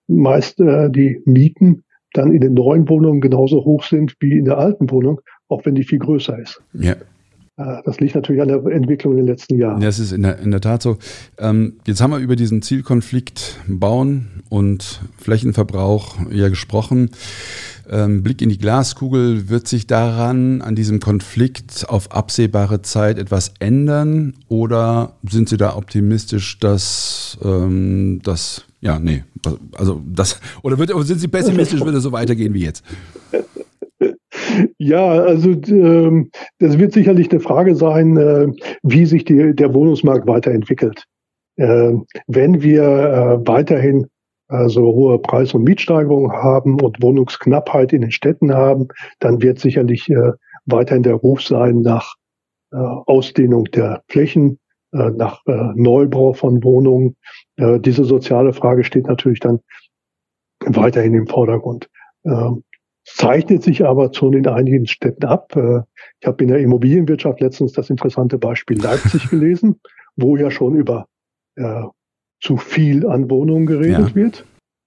meist 0.09 0.61
äh, 0.61 0.91
die 0.91 1.23
Mieten 1.25 1.85
dann 2.13 2.33
in 2.33 2.41
den 2.41 2.55
neuen 2.55 2.89
Wohnungen 2.89 3.21
genauso 3.21 3.65
hoch 3.65 3.85
sind 3.85 4.15
wie 4.21 4.39
in 4.39 4.47
der 4.47 4.59
alten 4.59 4.91
Wohnung, 4.91 5.21
auch 5.49 5.65
wenn 5.65 5.75
die 5.75 5.85
viel 5.85 5.99
größer 5.99 6.39
ist. 6.39 6.61
Ja. 6.73 6.97
Äh, 7.59 7.83
das 7.85 8.01
liegt 8.01 8.15
natürlich 8.15 8.41
an 8.41 8.49
der 8.49 8.65
Entwicklung 8.67 9.15
in 9.15 9.19
den 9.19 9.27
letzten 9.27 9.59
Jahren. 9.59 9.81
Das 9.81 9.99
ist 9.99 10.13
in 10.13 10.23
der, 10.23 10.39
in 10.39 10.51
der 10.51 10.61
Tat 10.61 10.83
so. 10.83 10.97
Ähm, 11.39 11.75
jetzt 11.87 12.01
haben 12.01 12.13
wir 12.13 12.19
über 12.19 12.37
diesen 12.37 12.63
Zielkonflikt 12.63 13.61
Bauen 13.69 14.43
und 14.49 15.01
Flächenverbrauch 15.19 16.17
ja 16.31 16.49
gesprochen. 16.49 17.11
Ähm, 17.91 18.23
Blick 18.23 18.43
in 18.43 18.51
die 18.51 18.59
Glaskugel, 18.59 19.49
wird 19.49 19.67
sich 19.67 19.87
daran, 19.87 20.61
an 20.61 20.75
diesem 20.75 21.01
Konflikt 21.01 21.87
auf 21.89 22.13
absehbare 22.13 22.83
Zeit 22.83 23.19
etwas 23.19 23.55
ändern 23.61 24.35
oder 24.49 25.15
sind 25.29 25.49
Sie 25.49 25.57
da 25.57 25.75
optimistisch, 25.75 26.59
dass 26.59 27.39
ähm, 27.43 28.21
das 28.23 28.68
ja, 28.81 28.99
nee. 28.99 29.25
Also 29.77 30.01
das 30.07 30.41
oder 30.63 30.79
wird 30.79 30.91
sind 31.07 31.19
Sie 31.19 31.29
pessimistisch, 31.29 31.81
würde 31.85 31.99
es 31.99 32.05
so 32.05 32.13
weitergehen 32.13 32.55
wie 32.55 32.65
jetzt? 32.65 32.85
Ja, 34.79 35.07
also 35.07 35.51
ähm, 35.51 36.31
das 36.59 36.79
wird 36.79 36.93
sicherlich 36.93 37.31
eine 37.31 37.41
Frage 37.41 37.75
sein, 37.75 38.17
äh, 38.17 38.47
wie 38.83 39.07
sich 39.07 39.25
die, 39.25 39.55
der 39.55 39.75
Wohnungsmarkt 39.75 40.27
weiterentwickelt. 40.27 41.05
Äh, 41.57 41.93
wenn 42.27 42.63
wir 42.63 42.83
äh, 42.83 43.47
weiterhin 43.47 44.07
also 44.49 44.83
hohe 44.83 45.19
Preis- 45.19 45.53
und 45.55 45.65
Mietsteigerungen 45.65 46.33
haben 46.33 46.81
und 46.81 47.03
Wohnungsknappheit 47.03 47.93
in 47.93 48.01
den 48.01 48.11
Städten 48.11 48.55
haben, 48.55 48.89
dann 49.19 49.43
wird 49.43 49.59
sicherlich 49.59 50.09
äh, 50.09 50.33
weiterhin 50.65 51.03
der 51.03 51.15
Ruf 51.15 51.43
sein 51.43 51.83
nach 51.83 52.15
äh, 52.73 52.77
Ausdehnung 52.77 53.65
der 53.65 54.03
Flächen, 54.09 54.59
äh, 54.93 55.11
nach 55.11 55.45
äh, 55.47 55.73
Neubau 55.75 56.33
von 56.33 56.63
Wohnungen. 56.65 57.17
Äh, 57.57 57.79
diese 57.81 58.05
soziale 58.05 58.53
Frage 58.53 58.85
steht 58.85 59.07
natürlich 59.07 59.41
dann 59.41 59.61
weiterhin 60.61 61.15
im 61.15 61.27
Vordergrund. 61.27 61.89
Ähm, 62.25 62.65
zeichnet 63.05 63.63
sich 63.63 63.85
aber 63.85 64.13
schon 64.13 64.35
in 64.35 64.47
einigen 64.47 64.87
Städten 64.87 65.25
ab. 65.25 65.57
Ich 65.57 66.27
habe 66.27 66.45
in 66.45 66.49
der 66.49 66.59
Immobilienwirtschaft 66.59 67.41
letztens 67.41 67.73
das 67.73 67.89
interessante 67.89 68.37
Beispiel 68.37 68.79
Leipzig 68.79 69.31
gelesen, 69.31 69.81
wo 70.17 70.37
ja 70.37 70.51
schon 70.51 70.75
über 70.75 71.07
äh, 71.57 71.85
zu 72.41 72.59
viel 72.59 73.07
an 73.07 73.31
Wohnungen 73.31 73.65
geredet 73.65 74.11
ja. 74.11 74.15
wird, 74.15 74.45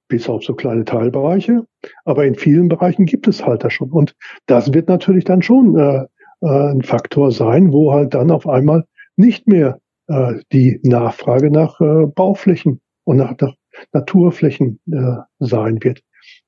bis 0.08 0.30
auf 0.30 0.44
so 0.44 0.54
kleine 0.54 0.86
Teilbereiche. 0.86 1.66
Aber 2.06 2.26
in 2.26 2.36
vielen 2.36 2.70
Bereichen 2.70 3.08
gibt 3.08 3.28
es 3.28 3.44
halt 3.44 3.64
das 3.64 3.74
schon. 3.74 3.90
Und 3.90 4.16
das 4.46 4.72
wird 4.72 4.88
natürlich 4.88 5.26
dann 5.26 5.42
schon 5.42 5.76
äh, 5.76 6.06
ein 6.42 6.84
Faktor 6.84 7.32
sein, 7.32 7.74
wo 7.74 7.92
halt 7.92 8.14
dann 8.14 8.30
auf 8.30 8.48
einmal 8.48 8.86
nicht 9.16 9.48
mehr 9.48 9.81
äh, 10.08 10.36
die 10.52 10.80
Nachfrage 10.84 11.52
nach 11.52 11.80
äh, 11.82 12.08
Bauflächen 12.08 12.82
und 13.04 13.18
nach, 13.18 13.36
Naturflächen 13.94 14.80
äh, 14.92 15.18
sein 15.40 15.84
wird. 15.84 16.02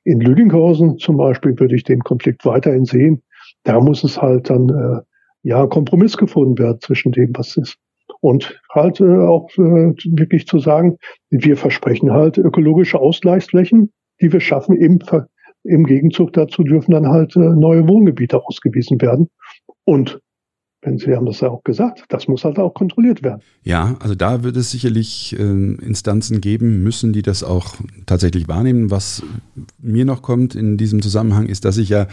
In 0.03 0.19
Lüdinghausen 0.19 0.97
zum 0.97 1.17
Beispiel 1.17 1.57
würde 1.59 1.75
ich 1.75 1.83
den 1.83 2.01
Konflikt 2.01 2.45
weiterhin 2.45 2.85
sehen. 2.85 3.23
Da 3.63 3.79
muss 3.79 4.03
es 4.03 4.21
halt 4.21 4.49
dann 4.49 5.01
ja 5.43 5.65
Kompromiss 5.67 6.17
gefunden 6.17 6.57
werden 6.57 6.79
zwischen 6.81 7.11
dem, 7.11 7.31
was 7.35 7.55
ist. 7.55 7.77
Und 8.21 8.57
halt 8.73 9.01
äh, 9.01 9.03
auch 9.03 9.49
äh, 9.57 9.93
wirklich 10.05 10.47
zu 10.47 10.59
sagen, 10.59 10.97
wir 11.29 11.57
versprechen 11.57 12.11
halt 12.11 12.37
ökologische 12.37 12.99
Ausgleichsflächen, 12.99 13.91
die 14.21 14.31
wir 14.31 14.39
schaffen. 14.39 14.77
Im, 14.77 14.99
im 15.63 15.83
Gegenzug 15.85 16.31
dazu 16.33 16.63
dürfen 16.63 16.91
dann 16.91 17.07
halt 17.07 17.35
äh, 17.35 17.39
neue 17.39 17.87
Wohngebiete 17.87 18.41
ausgewiesen 18.45 19.01
werden. 19.01 19.29
Und 19.83 20.21
wenn 20.83 20.97
Sie 20.97 21.15
haben 21.15 21.25
das 21.25 21.39
ja 21.39 21.49
auch 21.49 21.63
gesagt, 21.63 22.03
das 22.09 22.27
muss 22.27 22.43
halt 22.43 22.59
auch 22.59 22.73
kontrolliert 22.73 23.23
werden. 23.23 23.41
Ja, 23.63 23.95
also 23.99 24.15
da 24.15 24.43
wird 24.43 24.57
es 24.57 24.71
sicherlich 24.71 25.35
äh, 25.37 25.41
Instanzen 25.41 26.41
geben 26.41 26.83
müssen, 26.83 27.13
die 27.13 27.21
das 27.21 27.43
auch 27.43 27.75
tatsächlich 28.05 28.47
wahrnehmen. 28.47 28.91
Was 28.91 29.23
mir 29.81 30.05
noch 30.05 30.21
kommt 30.21 30.55
in 30.55 30.77
diesem 30.77 31.01
Zusammenhang 31.01 31.47
ist, 31.47 31.63
dass 31.65 31.77
ich 31.77 31.89
ja 31.89 32.07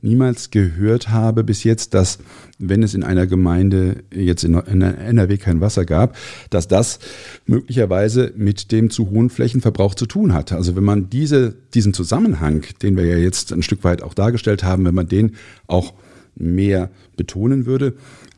niemals 0.00 0.50
gehört 0.50 1.10
habe 1.10 1.42
bis 1.42 1.64
jetzt, 1.64 1.94
dass 1.94 2.18
wenn 2.58 2.84
es 2.84 2.94
in 2.94 3.02
einer 3.02 3.26
Gemeinde 3.26 4.04
jetzt 4.14 4.44
in, 4.44 4.54
in 4.54 4.82
NRW 4.82 5.36
kein 5.36 5.60
Wasser 5.60 5.84
gab, 5.84 6.16
dass 6.50 6.68
das 6.68 7.00
möglicherweise 7.46 8.32
mit 8.36 8.70
dem 8.70 8.90
zu 8.90 9.10
hohen 9.10 9.30
Flächenverbrauch 9.30 9.96
zu 9.96 10.06
tun 10.06 10.32
hat. 10.32 10.52
Also 10.52 10.76
wenn 10.76 10.84
man 10.84 11.10
diese, 11.10 11.54
diesen 11.74 11.92
Zusammenhang, 11.92 12.64
den 12.82 12.96
wir 12.96 13.04
ja 13.04 13.16
jetzt 13.16 13.52
ein 13.52 13.62
Stück 13.62 13.82
weit 13.82 14.02
auch 14.02 14.14
dargestellt 14.14 14.62
haben, 14.62 14.84
wenn 14.84 14.94
man 14.94 15.08
den 15.08 15.32
auch 15.66 15.94
mehr 16.34 16.90
betonen 17.16 17.66
würde, 17.66 17.94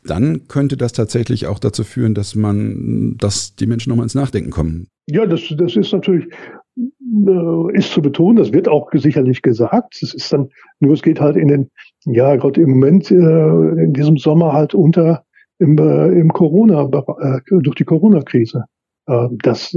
dann 0.06 0.48
könnte 0.48 0.76
das 0.76 0.92
tatsächlich 0.92 1.46
auch 1.46 1.58
dazu 1.58 1.82
führen, 1.84 2.14
dass 2.14 2.34
man, 2.34 3.16
dass 3.18 3.56
die 3.56 3.66
Menschen 3.66 3.90
nochmal 3.90 4.04
ins 4.04 4.14
Nachdenken 4.14 4.50
kommen. 4.50 4.88
Ja, 5.06 5.26
das, 5.26 5.42
das 5.56 5.76
ist 5.76 5.92
natürlich, 5.92 6.26
äh, 6.76 7.76
ist 7.76 7.92
zu 7.92 8.02
betonen, 8.02 8.36
das 8.36 8.52
wird 8.52 8.68
auch 8.68 8.90
sicherlich 8.92 9.42
gesagt. 9.42 9.98
Es 10.02 10.14
ist 10.14 10.32
dann, 10.32 10.48
nur 10.80 10.94
es 10.94 11.02
geht 11.02 11.20
halt 11.20 11.36
in 11.36 11.48
den, 11.48 11.70
ja, 12.04 12.36
gerade 12.36 12.60
im 12.60 12.70
Moment, 12.70 13.10
äh, 13.10 13.14
in 13.14 13.92
diesem 13.92 14.16
Sommer 14.18 14.52
halt 14.52 14.74
unter 14.74 15.24
im, 15.58 15.78
äh, 15.78 16.08
im 16.08 16.30
Corona, 16.32 16.84
durch 17.48 17.76
die 17.76 17.84
Corona-Krise. 17.84 18.64
Das, 19.06 19.76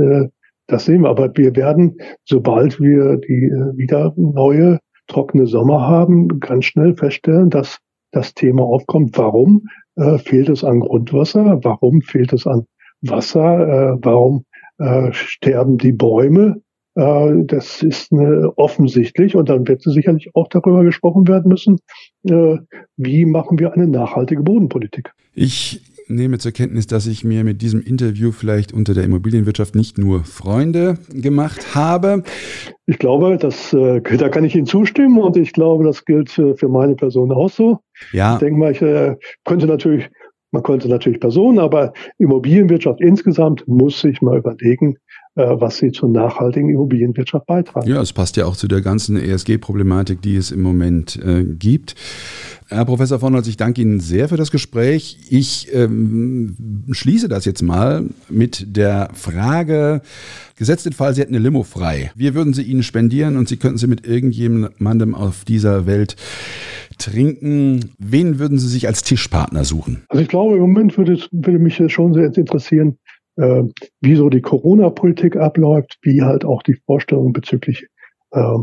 das 0.67 0.85
sehen 0.85 1.01
wir. 1.01 1.09
Aber 1.09 1.29
wir 1.35 1.55
werden, 1.55 1.97
sobald 2.23 2.79
wir 2.79 3.17
die 3.17 3.51
wieder 3.75 4.13
neue 4.15 4.79
trockene 5.07 5.47
Sommer 5.47 5.81
haben, 5.81 6.39
ganz 6.39 6.65
schnell 6.65 6.95
feststellen, 6.95 7.49
dass 7.49 7.79
das 8.17 8.33
Thema 8.33 8.63
aufkommt, 8.63 9.17
warum 9.17 9.67
äh, 9.95 10.17
fehlt 10.17 10.49
es 10.49 10.63
an 10.63 10.79
Grundwasser, 10.79 11.59
warum 11.63 12.01
fehlt 12.01 12.33
es 12.33 12.47
an 12.47 12.65
Wasser, 13.01 13.93
äh, 13.93 13.97
warum 14.01 14.43
äh, 14.79 15.11
sterben 15.13 15.77
die 15.77 15.91
Bäume. 15.91 16.61
Äh, 16.95 17.43
das 17.45 17.83
ist 17.83 18.11
offensichtlich 18.55 19.35
und 19.35 19.49
dann 19.49 19.67
wird 19.67 19.83
sicherlich 19.83 20.29
auch 20.33 20.47
darüber 20.49 20.83
gesprochen 20.83 21.27
werden 21.27 21.49
müssen, 21.49 21.77
äh, 22.23 22.57
wie 22.97 23.25
machen 23.25 23.59
wir 23.59 23.73
eine 23.73 23.87
nachhaltige 23.87 24.41
Bodenpolitik. 24.41 25.11
Ich 25.33 25.81
nehme 26.09 26.37
zur 26.37 26.53
Kenntnis, 26.53 26.87
dass 26.87 27.05
ich 27.05 27.23
mir 27.23 27.43
mit 27.43 27.61
diesem 27.61 27.81
Interview 27.81 28.31
vielleicht 28.31 28.73
unter 28.73 28.93
der 28.93 29.03
Immobilienwirtschaft 29.03 29.75
nicht 29.75 29.97
nur 29.97 30.23
Freunde 30.23 30.97
gemacht 31.09 31.75
habe. 31.75 32.23
Ich 32.85 32.97
glaube, 32.97 33.37
das, 33.37 33.73
äh, 33.73 34.01
da 34.01 34.29
kann 34.29 34.45
ich 34.45 34.55
Ihnen 34.55 34.65
zustimmen 34.65 35.19
und 35.19 35.37
ich 35.37 35.53
glaube, 35.53 35.83
das 35.83 36.05
gilt 36.05 36.29
für 36.29 36.69
meine 36.69 36.95
Person 36.95 37.31
auch 37.31 37.49
so. 37.49 37.79
Ja. 38.11 38.33
Ich 38.33 38.39
denke 38.39 38.59
mal, 38.59 38.71
ich 38.71 38.81
äh, 38.81 39.15
könnte 39.45 39.67
natürlich, 39.67 40.09
man 40.51 40.63
könnte 40.63 40.87
natürlich 40.89 41.19
Personen, 41.19 41.59
aber 41.59 41.93
Immobilienwirtschaft 42.17 43.01
insgesamt 43.01 43.67
muss 43.67 44.01
sich 44.01 44.21
mal 44.21 44.37
überlegen, 44.37 44.97
was 45.37 45.77
sie 45.77 45.91
zur 45.91 46.09
nachhaltigen 46.09 46.69
Immobilienwirtschaft 46.69 47.45
beitragen. 47.45 47.87
Ja, 47.87 48.01
es 48.01 48.11
passt 48.11 48.37
ja 48.37 48.45
auch 48.45 48.55
zu 48.55 48.67
der 48.67 48.81
ganzen 48.81 49.17
ESG-Problematik, 49.17 50.19
die 50.19 50.35
es 50.35 50.49
im 50.49 50.63
Moment 50.63 51.19
äh, 51.23 51.43
gibt. 51.43 51.95
Herr 52.69 52.85
Professor 52.85 53.19
von 53.19 53.35
Holz, 53.35 53.47
ich 53.47 53.55
danke 53.55 53.81
Ihnen 53.81 53.99
sehr 53.99 54.29
für 54.29 54.35
das 54.35 54.49
Gespräch. 54.49 55.19
Ich 55.29 55.73
ähm, 55.73 56.85
schließe 56.91 57.29
das 57.29 57.45
jetzt 57.45 57.61
mal 57.61 58.05
mit 58.29 58.75
der 58.75 59.09
Frage, 59.13 60.01
gesetzt 60.57 60.85
den 60.87 60.93
Fall, 60.93 61.13
Sie 61.13 61.21
hätten 61.21 61.35
eine 61.35 61.43
Limo 61.43 61.61
frei. 61.63 62.11
Wir 62.15 62.33
würden 62.33 62.53
sie 62.53 62.63
Ihnen 62.63 62.83
spendieren 62.83 63.37
und 63.37 63.47
Sie 63.47 63.57
könnten 63.57 63.77
sie 63.77 63.87
mit 63.87 64.07
irgendjemandem 64.07 65.13
auf 65.13 65.45
dieser 65.45 65.85
Welt 65.85 66.15
trinken. 66.97 67.91
Wen 67.97 68.39
würden 68.39 68.57
Sie 68.57 68.67
sich 68.67 68.87
als 68.87 69.03
Tischpartner 69.03 69.63
suchen? 69.63 70.03
Also 70.09 70.21
ich 70.21 70.29
glaube, 70.29 70.55
im 70.55 70.61
Moment 70.61 70.97
würde, 70.97 71.17
würde 71.31 71.59
mich 71.59 71.81
schon 71.91 72.13
sehr 72.13 72.25
interessieren, 72.35 72.97
äh, 73.37 73.63
wie 74.01 74.15
so 74.15 74.29
die 74.29 74.41
Corona-Politik 74.41 75.37
abläuft, 75.37 75.97
wie 76.01 76.21
halt 76.21 76.45
auch 76.45 76.63
die 76.63 76.75
Vorstellungen 76.85 77.33
bezüglich 77.33 77.87
äh, 78.31 78.57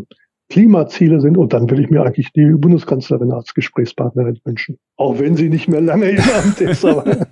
Klimaziele 0.51 1.21
sind. 1.21 1.39
Und 1.39 1.53
dann 1.53 1.71
will 1.71 1.81
ich 1.81 1.91
mir 1.91 2.03
eigentlich 2.03 2.33
die 2.33 2.53
Bundeskanzlerin 2.53 3.33
als 3.33 3.55
Gesprächspartnerin 3.55 4.39
wünschen. 4.45 4.79
Auch 4.97 5.19
wenn 5.19 5.37
sie 5.37 5.49
nicht 5.49 5.69
mehr 5.69 5.81
lange 5.81 6.11
im 6.11 6.19
Amt 6.19 6.61
ist. 6.61 6.85
Aber 6.85 7.05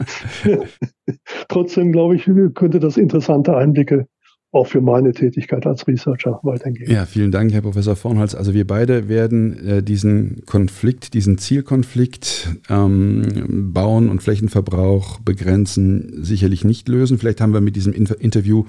trotzdem, 1.49 1.93
glaube 1.93 2.17
ich, 2.17 2.25
könnte 2.55 2.81
das 2.81 2.97
interessante 2.97 3.57
Einblicke 3.57 4.07
auch 4.53 4.67
für 4.67 4.83
meine 4.83 5.13
Tätigkeit 5.13 5.67
als 5.67 5.89
Researcher 5.89 6.39
weitergehen. 6.43 6.91
Ja, 6.91 7.07
vielen 7.07 7.33
Dank, 7.33 7.53
Herr 7.53 7.63
Professor 7.63 7.97
Vornholz. 7.97 8.35
Also 8.35 8.53
wir 8.53 8.67
beide 8.67 9.09
werden 9.09 9.67
äh, 9.67 9.83
diesen 9.83 10.45
Konflikt, 10.45 11.15
diesen 11.15 11.39
Zielkonflikt 11.39 12.51
ähm, 12.69 13.73
Bauen 13.73 14.11
und 14.11 14.23
Flächenverbrauch 14.23 15.21
begrenzen 15.21 16.23
sicherlich 16.23 16.65
nicht 16.65 16.87
lösen. 16.89 17.17
Vielleicht 17.19 17.41
haben 17.41 17.55
wir 17.55 17.63
mit 17.63 17.77
diesem 17.77 17.95
Inter 17.95 18.21
Interview 18.21 18.65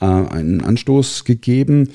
äh, 0.00 0.06
einen 0.06 0.60
Anstoß 0.60 1.24
gegeben. 1.24 1.90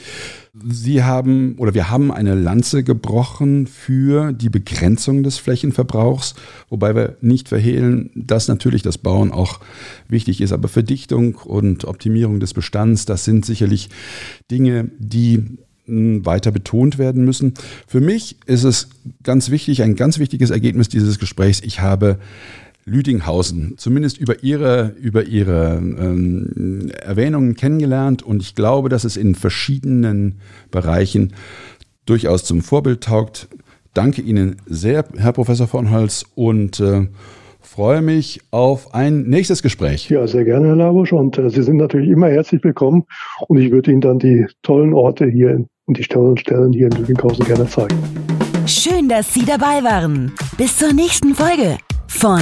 Sie 0.65 1.03
haben 1.03 1.55
oder 1.57 1.73
wir 1.73 1.89
haben 1.89 2.11
eine 2.11 2.35
Lanze 2.35 2.83
gebrochen 2.83 3.67
für 3.67 4.33
die 4.33 4.49
Begrenzung 4.49 5.23
des 5.23 5.37
Flächenverbrauchs, 5.37 6.35
wobei 6.69 6.95
wir 6.95 7.17
nicht 7.21 7.49
verhehlen, 7.49 8.11
dass 8.15 8.47
natürlich 8.47 8.81
das 8.81 8.97
Bauen 8.97 9.31
auch 9.31 9.59
wichtig 10.07 10.41
ist. 10.41 10.51
Aber 10.51 10.67
Verdichtung 10.67 11.35
und 11.35 11.85
Optimierung 11.85 12.39
des 12.39 12.53
Bestands, 12.53 13.05
das 13.05 13.25
sind 13.25 13.45
sicherlich 13.45 13.89
Dinge, 14.49 14.89
die 14.99 15.57
hm, 15.85 16.25
weiter 16.25 16.51
betont 16.51 16.97
werden 16.97 17.23
müssen. 17.23 17.53
Für 17.87 18.01
mich 18.01 18.37
ist 18.45 18.63
es 18.63 18.89
ganz 19.23 19.49
wichtig, 19.49 19.83
ein 19.83 19.95
ganz 19.95 20.19
wichtiges 20.19 20.49
Ergebnis 20.49 20.89
dieses 20.89 21.19
Gesprächs. 21.19 21.61
Ich 21.61 21.81
habe 21.81 22.19
Lüdinghausen 22.87 23.73
zumindest 23.77 24.17
über 24.17 24.43
ihre, 24.43 24.93
über 24.99 25.25
ihre 25.25 25.75
ähm, 25.77 26.89
Erwähnungen 27.03 27.55
kennengelernt 27.55 28.23
und 28.23 28.41
ich 28.41 28.55
glaube, 28.55 28.87
dass 28.87 29.03
es 29.03 29.17
in 29.17 29.35
verschiedenen 29.35 30.39
Bereichen 30.71 31.33
durchaus 32.05 32.45
zum 32.45 32.61
Vorbild 32.61 33.03
taugt. 33.03 33.49
Danke 33.93 34.21
Ihnen 34.21 34.55
sehr, 34.65 35.03
Herr 35.17 35.33
Professor 35.33 35.67
von 35.67 35.91
Hals, 35.91 36.23
und 36.35 36.79
äh, 36.79 37.07
freue 37.59 38.01
mich 38.01 38.39
auf 38.51 38.93
ein 38.93 39.23
nächstes 39.23 39.61
Gespräch. 39.61 40.09
Ja, 40.09 40.25
sehr 40.25 40.45
gerne, 40.45 40.67
Herr 40.67 40.75
Labusch. 40.75 41.11
Und 41.11 41.37
äh, 41.37 41.49
Sie 41.49 41.63
sind 41.63 41.77
natürlich 41.77 42.09
immer 42.09 42.27
herzlich 42.27 42.63
willkommen. 42.63 43.03
Und 43.47 43.57
ich 43.57 43.71
würde 43.71 43.91
Ihnen 43.91 44.01
dann 44.01 44.19
die 44.19 44.45
tollen 44.61 44.93
Orte 44.93 45.25
hier 45.25 45.65
und 45.85 45.97
die 45.97 46.03
tollen 46.03 46.37
Stellen 46.37 46.71
hier 46.71 46.87
in 46.87 46.93
Lüdinghausen 46.93 47.43
gerne 47.45 47.67
zeigen. 47.67 47.97
Schön, 48.65 49.09
dass 49.09 49.33
Sie 49.33 49.45
dabei 49.45 49.83
waren. 49.83 50.31
Bis 50.57 50.77
zur 50.77 50.93
nächsten 50.93 51.33
Folge 51.33 51.77
von 52.07 52.41